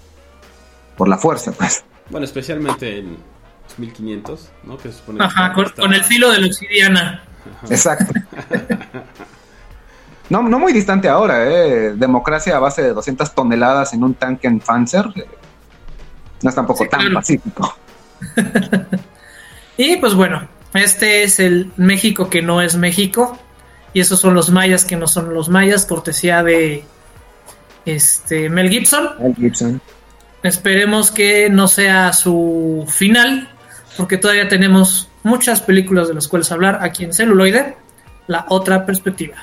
[0.97, 1.83] por la fuerza, pues.
[2.09, 3.17] Bueno, especialmente en
[3.77, 4.77] 1500, ¿no?
[4.77, 7.23] Que se supone que Ajá, con, está- con el filo de la obsidiana.
[7.69, 8.13] Exacto.
[10.29, 11.91] No, no muy distante ahora, ¿eh?
[11.95, 15.05] Democracia a base de 200 toneladas en un tanque en Panzer.
[15.15, 15.27] eh,
[16.41, 17.15] No es tampoco Sí, tan claro.
[17.15, 17.77] pacífico.
[19.77, 23.37] Y pues bueno, este es el México que no es México.
[23.91, 26.85] Y esos son los mayas que no son los mayas, cortesía de
[27.85, 29.09] este Mel Gibson.
[29.19, 29.81] Mel Gibson.
[30.43, 33.49] Esperemos que no sea su final,
[33.97, 37.77] porque todavía tenemos muchas películas de las cuales hablar aquí en celuloide.
[38.27, 39.35] La otra perspectiva.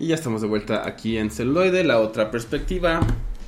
[0.00, 3.00] Y ya estamos de vuelta aquí en celuloide, la otra perspectiva,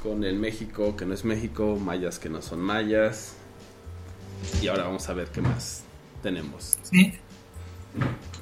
[0.03, 3.37] con el México que no es México, mayas que no son mayas.
[4.61, 5.83] Y ahora vamos a ver qué más
[6.23, 6.79] tenemos.
[6.83, 7.15] Sí.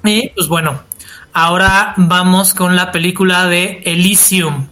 [0.03, 0.81] Y pues bueno,
[1.31, 4.67] ahora vamos con la película de Elysium.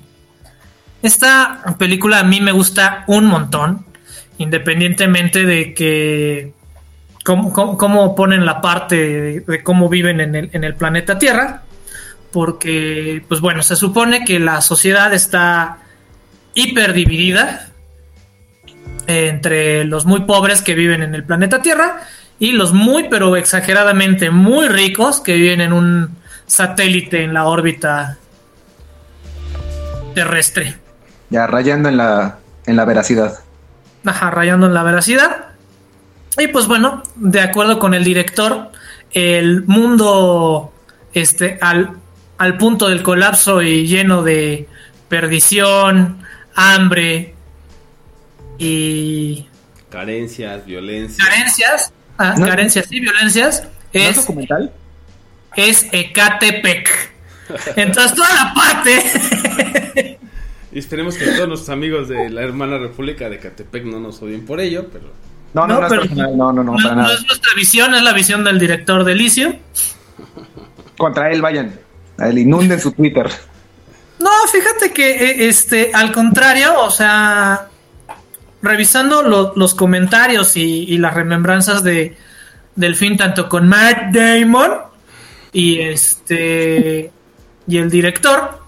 [1.02, 3.86] Esta película a mí me gusta un montón,
[4.38, 6.52] independientemente de que
[7.24, 11.64] cómo, cómo- ponen la parte de, de cómo viven en el, en el planeta Tierra,
[12.32, 15.80] porque pues bueno, se supone que la sociedad está
[16.54, 17.70] hiperdividida
[19.08, 22.02] entre los muy pobres que viven en el planeta Tierra
[22.38, 28.18] y los muy pero exageradamente muy ricos que viven en un satélite en la órbita
[30.14, 30.76] terrestre.
[31.30, 33.40] Ya rayando en la, en la veracidad.
[34.06, 35.48] Ajá, rayando en la veracidad.
[36.38, 38.72] Y pues bueno, de acuerdo con el director,
[39.12, 40.72] el mundo
[41.14, 41.99] este, al,
[42.40, 44.68] al punto del colapso y lleno de
[45.08, 46.20] perdición,
[46.56, 47.36] hambre
[48.58, 49.46] y
[49.90, 51.24] Carencias, violencia.
[51.24, 52.46] carencias, ah, No.
[52.46, 53.64] carencias y violencias,
[53.94, 54.72] ¿No es es, documental?
[55.56, 56.90] es Ecatepec.
[57.76, 60.18] Entonces toda la parte
[60.72, 64.46] Y esperemos que todos nuestros amigos de la hermana República de Catepec no nos odien
[64.46, 65.12] por ello, pero
[65.56, 67.16] No, no, No, pero- no, no, no, no, para no nada.
[67.16, 69.56] es nuestra visión, es la visión del director de Licio.
[70.96, 71.74] Contra él, vayan.
[72.20, 73.30] A él inunden su Twitter.
[74.20, 77.68] No, fíjate que eh, este, al contrario, o sea,
[78.62, 82.18] revisando lo- los comentarios y, las remembranzas de
[82.76, 84.72] del film, tanto con Matt Damon
[85.52, 87.12] y este
[87.68, 88.60] y el director,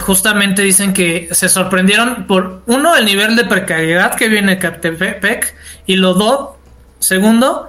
[0.00, 5.54] justamente dicen que se sorprendieron por uno el nivel de precariedad que viene en Catepec
[5.86, 6.50] y lo dos,
[6.98, 7.68] segundo,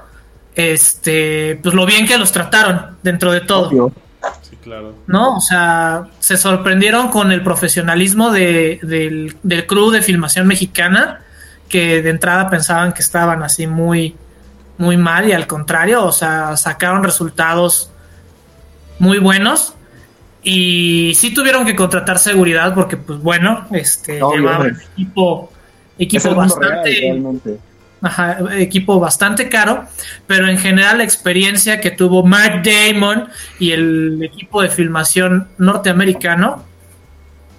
[0.59, 3.69] este, pues lo bien que los trataron dentro de todo.
[3.69, 3.91] Obvio.
[4.41, 4.93] sí, claro.
[5.07, 5.37] ¿no?
[5.37, 11.21] O sea, se sorprendieron con el profesionalismo de- del, del crew de filmación mexicana,
[11.69, 14.15] que de entrada pensaban que estaban así muy,
[14.77, 17.91] muy mal y al contrario, o sea, sacaron resultados
[18.97, 19.75] muy buenos
[20.43, 25.51] y sí tuvieron que contratar seguridad porque, pues bueno, este, Obvio, llevaban equipo,
[25.97, 27.59] equipo real, bastante...
[28.57, 29.85] Equipo bastante caro,
[30.25, 33.27] pero en general la experiencia que tuvo Matt Damon
[33.59, 36.63] y el equipo de filmación norteamericano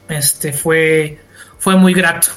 [0.08, 1.18] este fue
[1.58, 2.28] fue muy grato.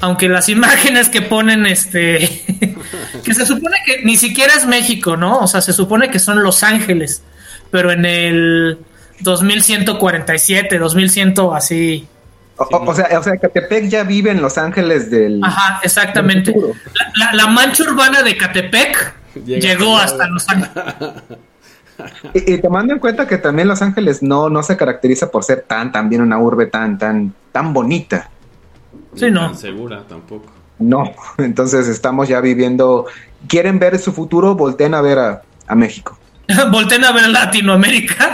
[0.00, 2.18] Aunque las imágenes que ponen este
[3.24, 5.40] que se supone que ni siquiera es México, ¿no?
[5.40, 7.22] O sea, se supone que son Los Ángeles,
[7.70, 8.78] pero en el
[9.20, 12.08] 2147, 2100 así
[12.70, 15.42] O, sea, o sea, Catepec ya vive en Los Ángeles del.
[15.42, 16.52] Ajá, exactamente.
[16.52, 16.60] del.
[17.16, 19.14] La, la- la mancha urbana de Catepec
[19.46, 20.70] Llega llegó hasta Los Ángeles.
[22.32, 25.66] Y, y tomando en cuenta que también Los Ángeles no, no se caracteriza por ser
[25.68, 28.30] tan, también una urbe tan, tan, tan bonita.
[29.14, 29.42] Sí, Ni no.
[29.48, 30.46] tan segura tampoco.
[30.78, 33.04] No, entonces estamos ya viviendo.
[33.48, 34.54] ¿Quieren ver su futuro?
[34.54, 36.18] Volteen a ver a, a México.
[36.70, 38.30] Volten a ver Latinoamérica.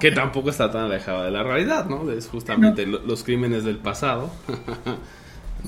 [0.00, 2.10] Que tampoco está tan alejada de la realidad, ¿no?
[2.10, 4.30] Es justamente lo- los crímenes del pasado.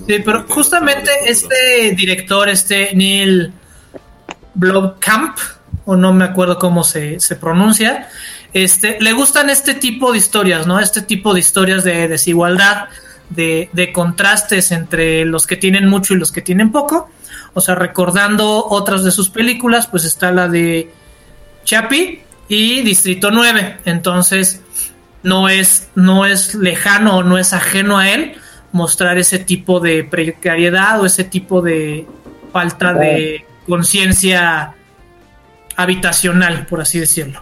[0.07, 3.51] Sí, pero justamente este director, este Neil
[4.53, 5.37] Blomkamp,
[5.85, 8.07] o no me acuerdo cómo se, se pronuncia,
[8.53, 10.79] este, le gustan este tipo de historias, ¿no?
[10.79, 12.89] Este tipo de historias de desigualdad,
[13.31, 17.09] de, de contrastes entre los que tienen mucho y los que tienen poco.
[17.55, 20.91] O sea, recordando otras de sus películas, pues está la de
[21.65, 23.77] Chapi y Distrito 9.
[23.85, 24.61] Entonces,
[25.23, 28.35] no es, no es lejano o no es ajeno a él
[28.71, 32.05] mostrar ese tipo de precariedad o ese tipo de
[32.53, 34.73] falta de conciencia
[35.75, 37.41] habitacional, por así decirlo.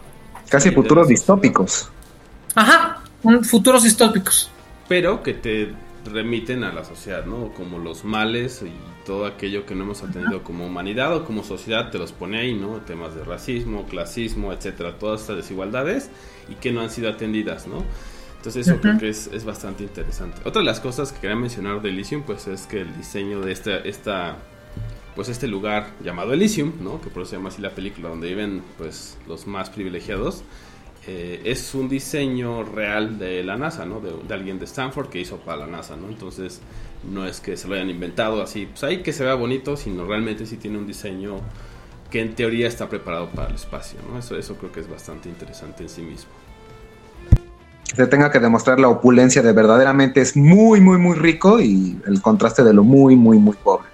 [0.49, 1.89] Casi futuros distópicos.
[2.53, 4.49] Ajá, un- futuros distópicos.
[4.87, 5.73] Pero que te
[6.05, 7.51] remiten a la sociedad, ¿no?
[7.53, 8.71] Como los males y
[9.05, 12.53] todo aquello que no hemos atendido como humanidad o como sociedad te los pone ahí,
[12.53, 12.77] ¿no?
[12.81, 16.09] Temas de racismo, clasismo, etcétera, todas estas desigualdades
[16.49, 17.83] y que no han sido atendidas, ¿no?
[18.37, 18.81] Entonces eso Ujú.
[18.81, 20.41] creo que es, es bastante interesante.
[20.45, 23.51] Otra de las cosas que quería mencionar de Elysium, pues es que el diseño de
[23.51, 24.37] esta, esta
[25.15, 27.01] pues este lugar llamado Elysium, ¿no?
[27.01, 30.43] Que por eso se llama así la película, donde viven pues los más privilegiados,
[31.07, 33.99] eh, es un diseño real de la NASA, ¿no?
[33.99, 36.07] De, de alguien de Stanford que hizo para la NASA, ¿no?
[36.07, 36.61] Entonces
[37.11, 40.05] no es que se lo hayan inventado así, pues ahí que se vea bonito, sino
[40.05, 41.37] realmente sí tiene un diseño
[42.09, 44.17] que en teoría está preparado para el espacio, ¿no?
[44.17, 46.31] Eso, eso creo que es bastante interesante en sí mismo.
[47.83, 52.21] Se tenga que demostrar la opulencia de verdaderamente es muy, muy, muy rico y el
[52.21, 53.87] contraste de lo muy, muy, muy pobre.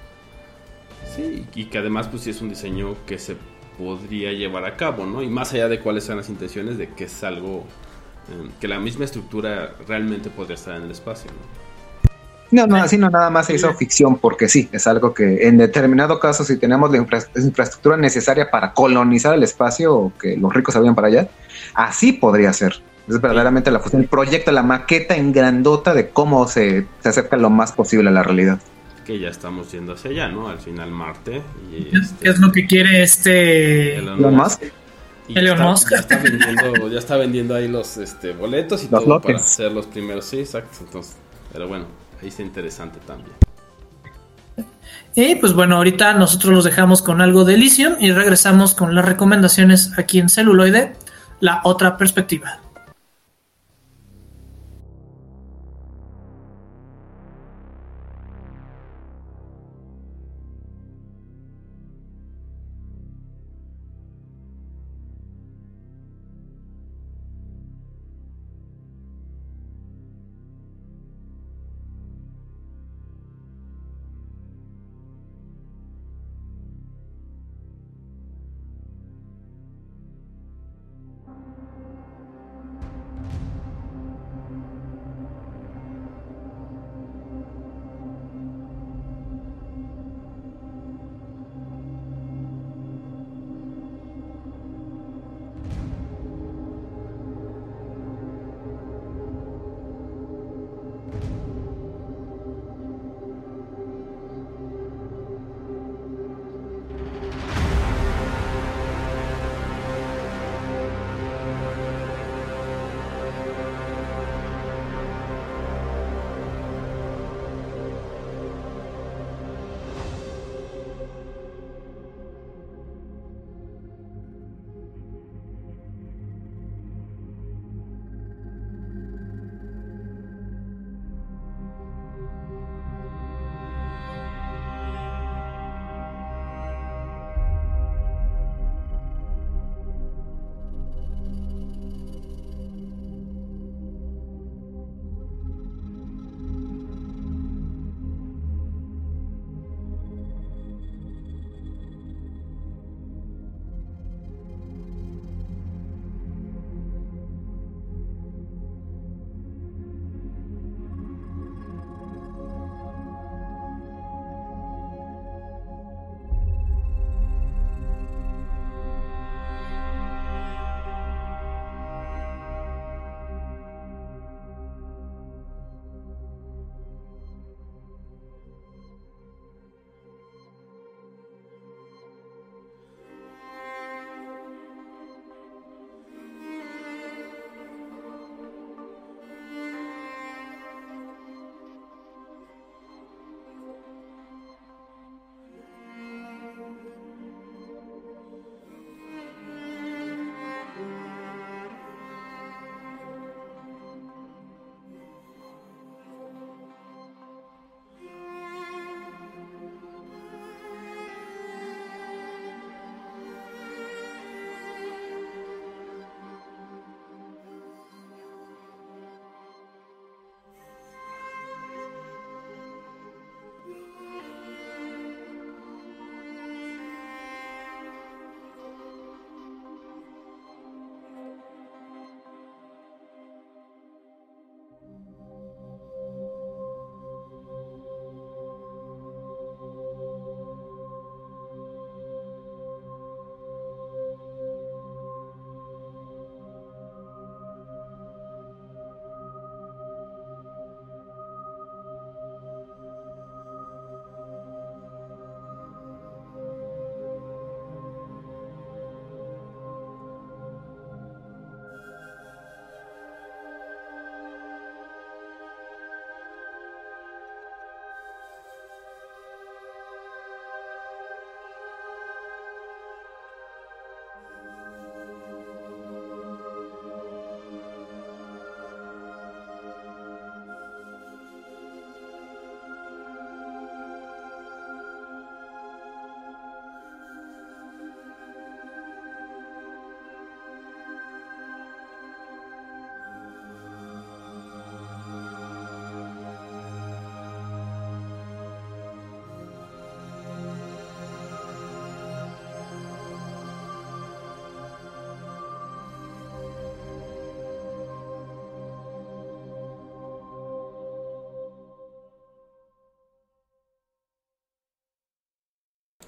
[1.16, 3.36] Sí, y que además pues sí es un diseño que se
[3.82, 5.22] podría llevar a cabo, ¿no?
[5.24, 7.66] Y más allá de cuáles son las intenciones de que es algo
[8.30, 11.62] eh, que la misma estructura realmente podría estar en el espacio, ¿no?
[12.54, 15.58] No, no, así no nada más se hizo ficción porque sí, es algo que en
[15.58, 20.54] determinado caso si tenemos la infra- infraestructura necesaria para colonizar el espacio o que los
[20.54, 21.30] ricos se vayan para allá,
[21.74, 22.82] así podría ser.
[23.08, 27.38] Es verdaderamente la fusión, el proyecto, la maqueta en grandota de cómo se, se acerca
[27.38, 28.60] lo más posible a la realidad.
[29.06, 30.48] Que ya estamos yendo hacia allá, ¿no?
[30.48, 31.42] Al final Marte.
[31.72, 33.98] Y ¿Qué este, es lo que quiere este?
[33.98, 34.62] Elon Elon Musk.
[34.62, 34.74] Musk.
[35.28, 35.90] Y Elon está- Musk.
[35.92, 39.34] Ya está vendiendo, ya está vendiendo ahí los este, boletos y Los todo lotes.
[39.34, 40.26] para ser los primeros.
[40.26, 40.78] Sí, exacto.
[40.82, 41.16] Entonces,
[41.52, 41.86] pero bueno,
[42.22, 43.32] ahí está interesante también.
[45.16, 49.04] Y pues bueno, ahorita nosotros los dejamos con algo de Elysium y regresamos con las
[49.04, 50.94] recomendaciones aquí en celuloide,
[51.42, 52.60] la otra perspectiva.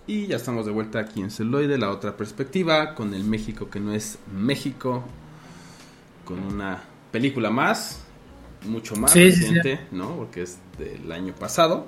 [0.05, 3.79] Y ya estamos de vuelta aquí en Celoide, la otra perspectiva, con el México que
[3.79, 5.03] no es México,
[6.25, 8.01] con una película más,
[8.65, 10.15] mucho más Sí, sí, reciente, ¿no?
[10.17, 11.87] Porque es del año pasado,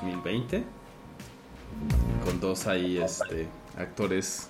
[0.00, 0.64] 2020,
[2.24, 4.48] con dos ahí este, actores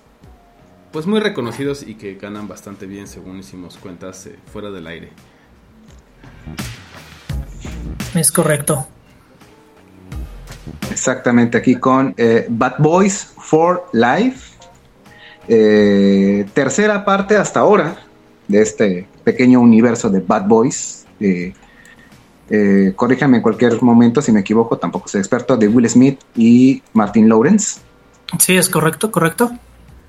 [0.91, 5.11] pues muy reconocidos y que ganan bastante bien según hicimos cuentas eh, fuera del aire.
[8.15, 8.87] Es correcto.
[10.91, 14.55] Exactamente, aquí con eh, Bad Boys for Life.
[15.47, 17.95] Eh, tercera parte hasta ahora
[18.47, 21.05] de este pequeño universo de Bad Boys.
[21.19, 21.53] Eh,
[22.49, 26.81] eh, corríjame en cualquier momento si me equivoco, tampoco soy experto, de Will Smith y
[26.93, 27.79] Martin Lawrence.
[28.39, 29.51] Sí, es correcto, correcto.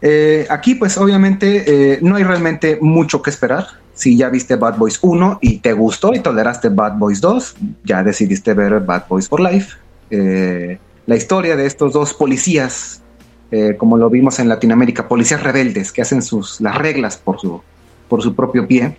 [0.01, 3.67] Eh, aquí, pues obviamente eh, no hay realmente mucho que esperar.
[3.95, 8.05] Si ya viste Bad Boys 1 y te gustó y toleraste Bad Boys 2, ya
[8.05, 9.77] decidiste ver Bad Boys for Life.
[10.11, 13.03] Eh, la historia de estos dos policías,
[13.51, 17.63] eh, como lo vimos en Latinoamérica, policías rebeldes que hacen sus, las reglas por su,
[18.09, 18.97] por su propio pie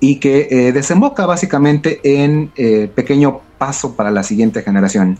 [0.00, 2.50] y que eh, desemboca básicamente en
[2.94, 5.18] pequeño paso para la siguiente generación.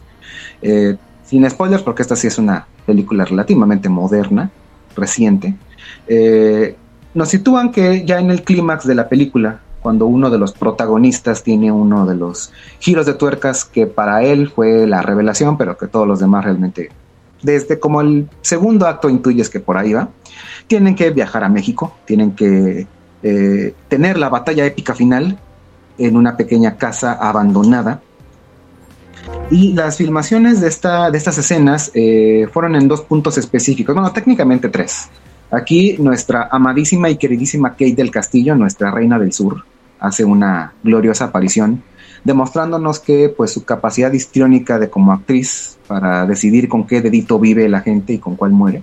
[1.26, 4.50] Sin spoilers, porque esta sí es una película relativamente moderna,
[4.96, 5.54] reciente.
[7.14, 11.42] Nos sitúan que ya en el clímax de la película, cuando uno de los protagonistas
[11.42, 15.88] tiene uno de los giros de tuercas que para él fue la revelación, pero que
[15.88, 16.90] todos los demás realmente,
[17.42, 20.08] desde como el segundo acto intuyes que por ahí va,
[20.68, 22.86] tienen que viajar a México, tienen que
[23.22, 25.38] eh, tener la batalla épica final
[25.98, 28.00] en una pequeña casa abandonada.
[29.50, 34.10] Y las filmaciones de, esta, de estas escenas eh, fueron en dos puntos específicos, bueno,
[34.12, 35.10] técnicamente tres.
[35.50, 39.62] Aquí nuestra amadísima y queridísima Kate del Castillo, nuestra reina del sur,
[40.06, 41.82] hace una gloriosa aparición,
[42.24, 47.68] demostrándonos que pues su capacidad histriónica de como actriz para decidir con qué dedito vive
[47.68, 48.82] la gente y con cuál muere,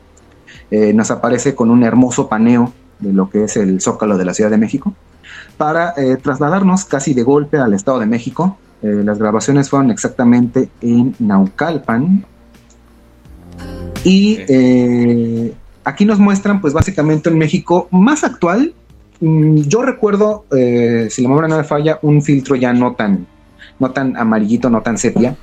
[0.70, 4.34] eh, nos aparece con un hermoso paneo de lo que es el zócalo de la
[4.34, 4.94] Ciudad de México,
[5.58, 8.58] para eh, trasladarnos casi de golpe al Estado de México.
[8.82, 12.26] Eh, las grabaciones fueron exactamente en Naucalpan.
[14.04, 15.54] Y eh,
[15.84, 18.74] aquí nos muestran, pues básicamente un México más actual.
[19.22, 23.28] Mm, Yo recuerdo, eh, si la memoria no me falla, un filtro ya no tan,
[23.80, 25.36] no tan amarillito, no tan sepia,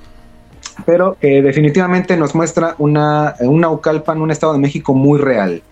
[0.85, 5.63] pero que definitivamente nos muestra una, un Naucalpan, un Estado de México muy real.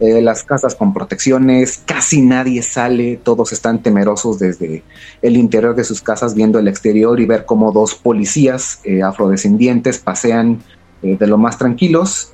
[0.00, 4.82] Eh, las casas con protecciones, casi nadie sale, todos están temerosos desde
[5.20, 9.98] el interior de sus casas viendo el exterior y ver cómo dos policías eh, afrodescendientes
[9.98, 10.60] pasean
[11.02, 12.32] eh, de lo más tranquilos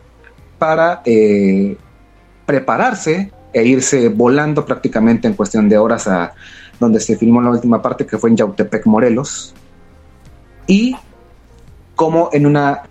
[0.58, 1.76] para eh,
[2.46, 6.32] prepararse e irse volando prácticamente en cuestión de horas a
[6.78, 9.54] donde se filmó la última parte que fue en Yautepec, Morelos.
[10.66, 10.96] Y
[11.96, 12.82] como en una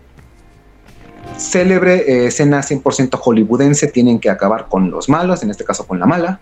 [1.38, 6.00] célebre eh, escena 100% hollywoodense tienen que acabar con los malos, en este caso con
[6.00, 6.40] la mala,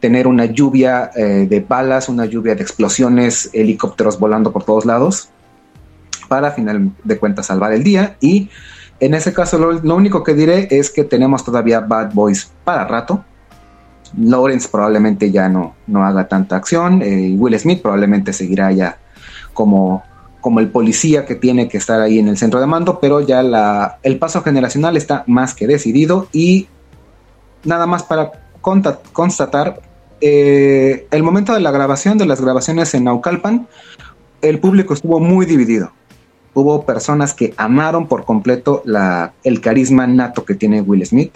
[0.00, 5.28] tener una lluvia eh, de balas, una lluvia de explosiones, helicópteros volando por todos lados,
[6.28, 8.16] para final de cuentas salvar el día.
[8.20, 8.50] Y
[9.00, 12.86] en ese caso lo, lo único que diré es que tenemos todavía Bad Boys para
[12.86, 13.24] rato.
[14.18, 18.98] Lawrence probablemente ya no, no haga tanta acción, eh, Will Smith probablemente seguirá ya
[19.52, 20.02] como
[20.44, 23.42] como el policía que tiene que estar ahí en el centro de mando, pero ya
[23.42, 26.68] la, el paso generacional está más que decidido y
[27.64, 29.80] nada más para constatar,
[30.20, 33.68] eh, el momento de la grabación, de las grabaciones en Naucalpan,
[34.42, 35.92] el público estuvo muy dividido.
[36.52, 38.82] Hubo personas que amaron por completo
[39.44, 41.32] el carisma nato que tiene Will Smith,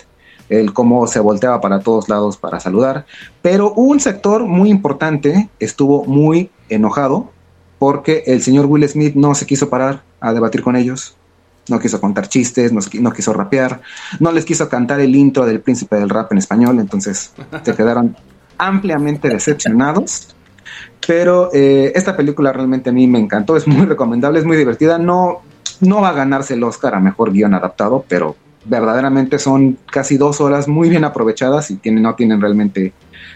[0.48, 3.06] el cómo se volteaba para todos lados para saludar,
[3.42, 7.30] pero un sector muy importante estuvo muy enojado
[7.78, 11.16] porque el señor Will Smith no se quiso parar a debatir con ellos,
[11.68, 13.80] no quiso contar chistes, no, quiso rapear,
[14.20, 17.32] no les quiso cantar el intro del príncipe del rap en español, entonces
[17.62, 18.16] se quedaron
[18.56, 20.34] ampliamente decepcionados.
[21.06, 24.98] Pero eh, esta película realmente a mí me encantó, es muy recomendable, es muy divertida,
[24.98, 25.40] no,
[25.80, 28.36] no va a ganarse el Oscar a Mejor Guión Adaptado, pero
[28.68, 32.92] verdaderamente son casi dos horas muy bien aprovechadas y tienen, no tienen realmente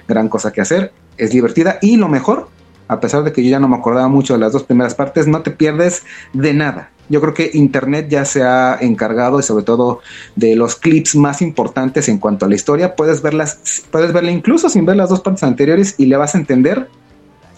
[0.07, 2.49] gran cosa que hacer, es divertida y lo mejor
[2.93, 5.27] a pesar de que yo ya no me acordaba mucho de las dos primeras partes,
[5.27, 6.03] no te pierdes
[6.35, 6.91] de nada.
[7.09, 10.01] Yo creo que Internet ya se ha encargado y sobre todo
[10.37, 14.69] de los clips más importantes en cuanto a la historia, puedes verlas, puedes verla incluso
[14.69, 16.89] sin ver las dos partes anteriores y le vas a entender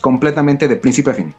[0.01, 1.35] completamente de principio a fin.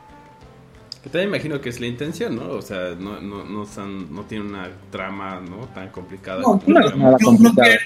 [1.06, 2.50] Que también imagino que es la intención, ¿no?
[2.50, 5.68] O sea, no, no, no, son- no tiene una trama ¿no?
[5.68, 6.42] tan complicada.
[6.42, 7.78] No, claro, no, quieren,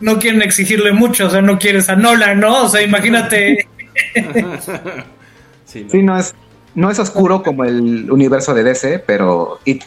[0.00, 2.64] no quieren exigirle mucho, o sea, no quieres a Nolan, ¿no?
[2.64, 3.68] O sea, imagínate.
[5.66, 5.90] sí, ¿no?
[5.90, 6.34] Sí, no es,
[6.74, 9.84] no es oscuro como el universo de DC, pero It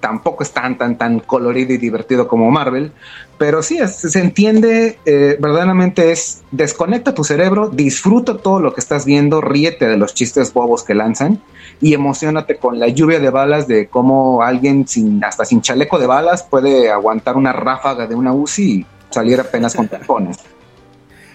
[0.00, 2.92] tampoco es tan, tan, tan colorido y divertido como Marvel,
[3.36, 8.80] pero sí, es- se entiende, eh, verdaderamente es, desconecta tu cerebro, disfruta todo lo que
[8.80, 11.40] estás viendo, ríete de los chistes bobos que lanzan
[11.80, 16.06] y emocionate con la lluvia de balas de cómo alguien sin, hasta sin chaleco de
[16.06, 20.38] balas puede aguantar una ráfaga de una UCI y salir apenas con tapones.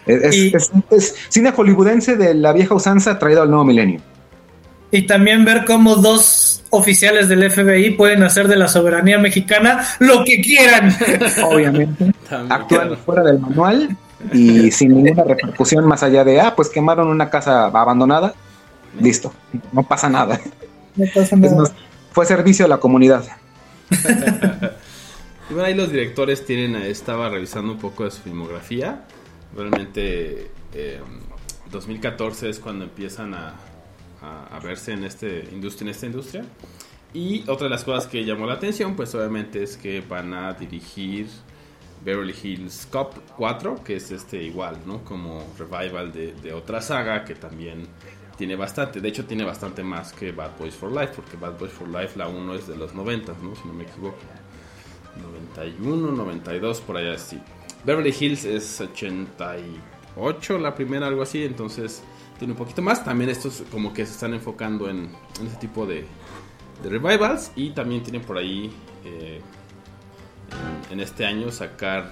[0.05, 4.01] Es, es- Y- es- es cine hollywoodense de la vieja usanza traído al nuevo milenio.
[4.91, 10.24] Y también ver cómo dos oficiales del FBI pueden hacer de la soberanía mexicana lo
[10.26, 10.95] que quieran.
[11.43, 12.13] Obviamente.
[12.49, 13.95] Actúan fuera del manual
[14.32, 18.34] y sin ninguna repercusión más allá de, ah, pues quemaron una casa abandonada,
[18.99, 19.34] listo,
[19.71, 20.39] no pasa nada.
[20.95, 21.55] No pasa Es nada.
[21.55, 21.74] más,
[22.11, 23.24] fue servicio a la comunidad.
[25.49, 29.01] Y bueno, ahí los directores tienen, eh, estaba revisando un poco de su filmografía.
[29.55, 31.01] Realmente eh,
[31.69, 33.53] 2014 es cuando empiezan a,
[34.24, 36.45] a- a verse en, este industria, en esta industria.
[37.13, 40.53] Y otra de las cosas que llamó la atención, pues obviamente es que van a
[40.53, 41.28] dirigir
[42.03, 45.03] Beverly Hills Cop 4, que es este igual, ¿no?
[45.03, 47.86] Como revival de, de otra saga que también
[48.36, 48.99] tiene bastante.
[48.99, 52.17] De hecho, tiene bastante más que Bad Boys for Life, porque Bad Boys for Life,
[52.17, 53.55] la 1 es de los 90, ¿no?
[53.55, 54.17] Si no me equivoco.
[55.21, 57.39] 91, 92, por allá sí.
[57.86, 62.01] Beverly Hills es 88, la primera, algo así, entonces
[62.38, 63.03] tiene un poquito más.
[63.03, 65.09] También estos como que se están enfocando en,
[65.45, 66.05] ese tipo de,
[66.84, 68.71] revivals y también tienen por ahí
[69.05, 69.39] eh,
[70.91, 72.11] en, este año sacar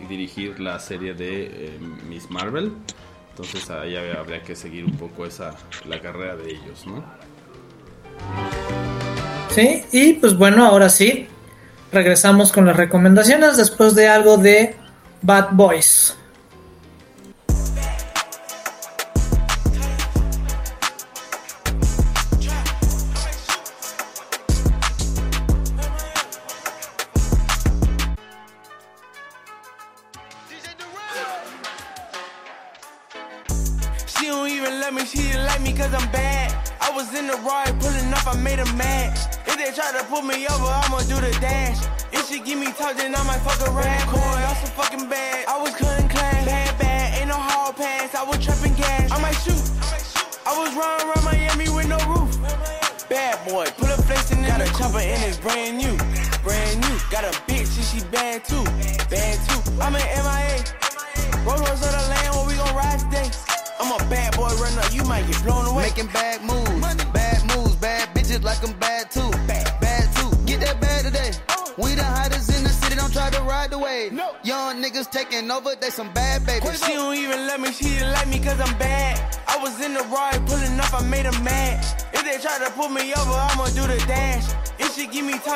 [0.00, 1.78] y dirigir la serie de eh,
[2.08, 2.72] Miss Marvel.
[3.30, 5.54] Entonces ahí habría habría que seguir un poco esa
[5.86, 7.04] la carrera de ellos, ¿no?
[9.50, 11.28] Sí, y pues bueno, ahora sí,
[11.92, 14.74] regresamos con las recomendaciones después de algo de
[15.22, 16.17] Bad Boys.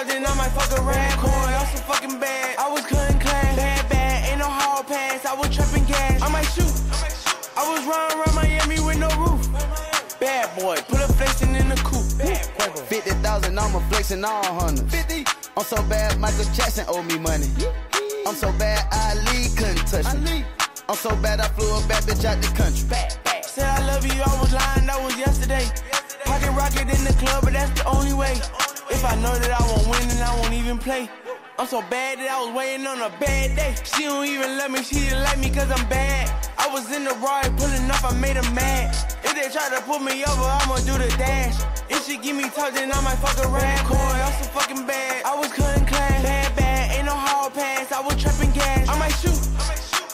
[0.02, 1.18] She give me touch, then I might fuck around.
[1.18, 2.58] Coin, I'm so fucking bad.
[2.58, 3.56] I was cutting class.
[3.56, 5.24] Bad, bad, ain't no hall pass.
[5.24, 6.22] I was trapping gas.
[6.22, 6.72] I might shoot.
[7.56, 9.48] I was running around Miami with no roof.
[10.20, 12.02] Bad boy, put a flexing in the coupe.
[12.88, 14.94] 50,000, I'm a flexing all hundreds.
[14.94, 15.24] 50.
[15.56, 17.48] I'm so bad, Michael Jackson owe me money.
[18.26, 20.44] I'm so bad, Ali couldn't touch me.
[20.88, 22.88] I'm so bad, I flew a bad bitch out the country.
[23.42, 25.66] Said I love you, I was lying, that was yesterday.
[26.24, 28.40] Pocket rocket in the club, but that's the only way.
[29.02, 31.10] If I know that I won't win, then I won't even play.
[31.58, 33.74] I'm so bad that I was waiting on a bad day.
[33.82, 36.30] She don't even love me, she didn't like me cause I'm bad.
[36.54, 38.94] I was in the ride pulling up, I made her mad.
[39.26, 41.58] If they try to pull me over, I'ma do the dash.
[41.90, 43.82] If she give me touch, then I might fuck around.
[43.90, 45.26] Coin, I'm so fucking bad.
[45.26, 46.22] I was cutting class.
[46.22, 47.90] Bad, bad, ain't no hall pass.
[47.90, 48.86] I was trapping gas.
[48.86, 49.42] I might shoot.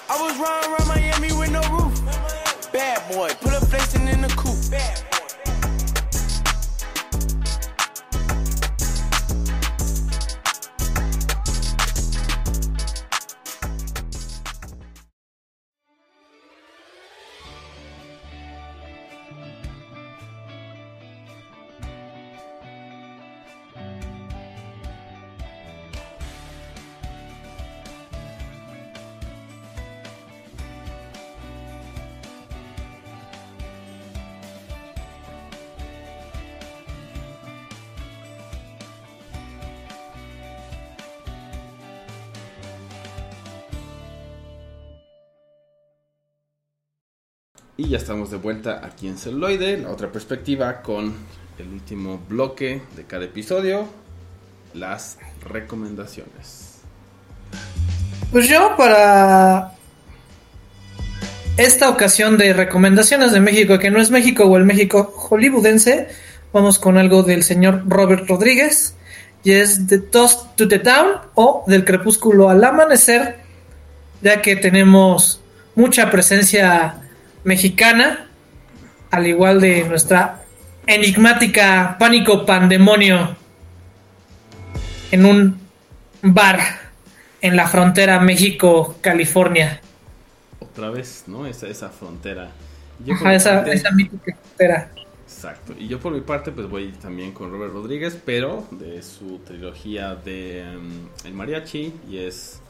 [0.09, 1.93] I was running around Miami with no roof.
[2.73, 4.73] Bad boy, put a flexing in the coupe.
[48.09, 51.15] Estamos de vuelta aquí en Celuloide, la otra perspectiva con
[51.59, 53.87] el último bloque de cada episodio,
[54.73, 56.79] las recomendaciones.
[58.33, 59.75] Pues yo para
[61.59, 66.09] esta ocasión de recomendaciones de México, que no es México o el México hollywoodense,
[66.51, 68.95] vamos con algo del señor Robert Rodríguez
[69.45, 73.37] y es The Toast to the Town o Del Crepúsculo al Amanecer,
[74.23, 75.43] ya que tenemos
[75.75, 77.03] mucha presencia
[77.49, 78.27] mexicana,
[79.11, 80.45] al igual de nuestra
[80.87, 83.37] enigmática Pánico Pandemonio
[85.11, 85.59] en un
[86.23, 86.61] bar
[87.41, 89.81] en la frontera México-California.
[90.61, 91.47] Otra vez, ¿no?
[91.47, 92.51] Esa, esa frontera.
[93.11, 94.91] Ajá, esa, esa mítica frontera.
[95.25, 95.75] Exacto.
[95.79, 100.15] Y yo por mi parte pues voy también con Robert Rodríguez, pero de su trilogía
[100.17, 102.61] de um, El Mariachi y es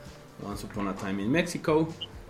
[0.46, 1.88] Once Upon a Time in Mexico,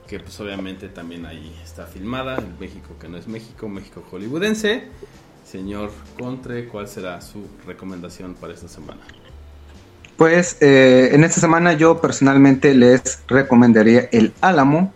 [0.09, 4.85] que pues obviamente también ahí está filmada en México, que no es México, México hollywoodense.
[5.45, 9.01] Señor Contre, ¿cuál será su recomendación para esta semana?
[10.17, 14.93] Pues eh, en esta semana yo personalmente les recomendaría El Álamo,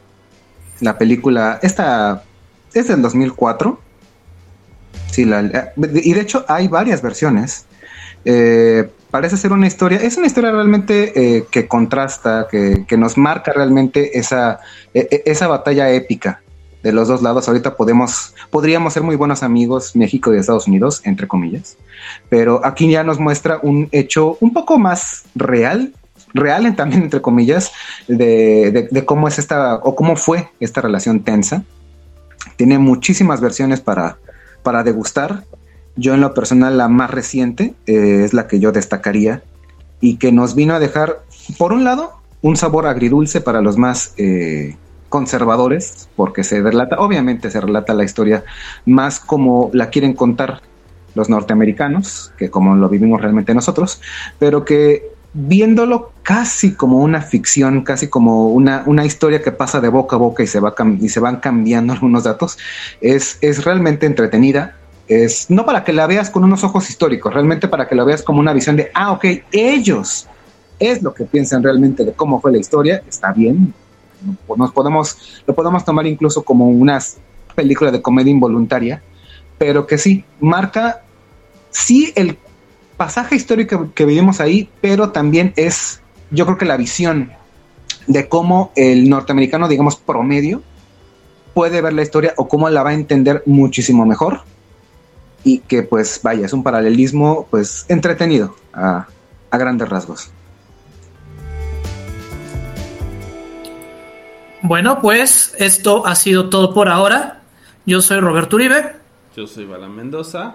[0.80, 2.24] la película, esta
[2.74, 3.78] es del 2004
[5.12, 7.66] Sí, la, y de hecho hay varias versiones.
[8.24, 13.18] Eh, parece ser una historia, es una historia realmente eh, que contrasta, que, que, nos
[13.18, 14.58] marca realmente esa,
[14.94, 16.40] e, e, esa batalla épica
[16.82, 17.46] de los dos lados.
[17.46, 21.76] Ahorita podemos, podríamos ser muy buenos amigos México y Estados Unidos, entre comillas,
[22.30, 25.92] pero aquí ya nos muestra un hecho un poco más real,
[26.32, 27.70] real también entre comillas,
[28.08, 31.64] de, de, de cómo es esta, o cómo fue esta relación tensa.
[32.56, 34.16] Tiene muchísimas versiones para,
[34.62, 35.44] para degustar.
[35.96, 39.42] Yo en lo personal la más reciente eh, es la que yo destacaría
[40.00, 41.22] y que nos vino a dejar,
[41.58, 44.76] por un lado, un sabor agridulce para los más eh,
[45.08, 48.44] conservadores, porque se relata, obviamente se relata la historia
[48.86, 50.62] más como la quieren contar
[51.14, 54.00] los norteamericanos, que como lo vivimos realmente nosotros,
[54.38, 59.88] pero que viéndolo casi como una ficción, casi como una, una historia que pasa de
[59.88, 62.58] boca a boca y se, va y se van cambiando algunos datos,
[63.00, 64.76] es, es realmente entretenida.
[65.08, 68.22] Es no para que la veas con unos ojos históricos, realmente para que la veas
[68.22, 70.28] como una visión de, ah, ok, ellos
[70.78, 73.74] es lo que piensan realmente de cómo fue la historia, está bien,
[74.56, 76.98] nos podemos, lo podemos tomar incluso como una
[77.54, 79.02] película de comedia involuntaria,
[79.58, 81.02] pero que sí, marca,
[81.70, 82.38] sí el
[82.96, 86.00] pasaje histórico que vivimos ahí, pero también es,
[86.30, 87.32] yo creo que la visión
[88.06, 90.62] de cómo el norteamericano, digamos, promedio,
[91.54, 94.40] puede ver la historia o cómo la va a entender muchísimo mejor.
[95.44, 99.06] Y que pues vaya, es un paralelismo pues entretenido a,
[99.50, 100.30] a grandes rasgos.
[104.62, 107.40] Bueno, pues esto ha sido todo por ahora.
[107.84, 108.94] Yo soy Roberto Uribe.
[109.36, 110.54] Yo soy Bala Mendoza.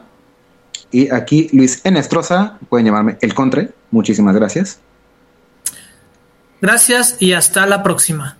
[0.91, 3.71] Y aquí Luis Enestrosa, pueden llamarme El Contre.
[3.91, 4.79] Muchísimas gracias.
[6.61, 8.37] Gracias y hasta la próxima.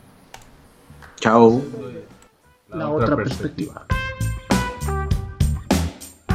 [1.19, 1.61] Chao.
[2.69, 3.85] La otra perspectiva.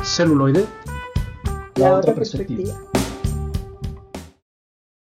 [0.02, 0.66] Celuloide.
[1.76, 2.91] La otra perspectiva.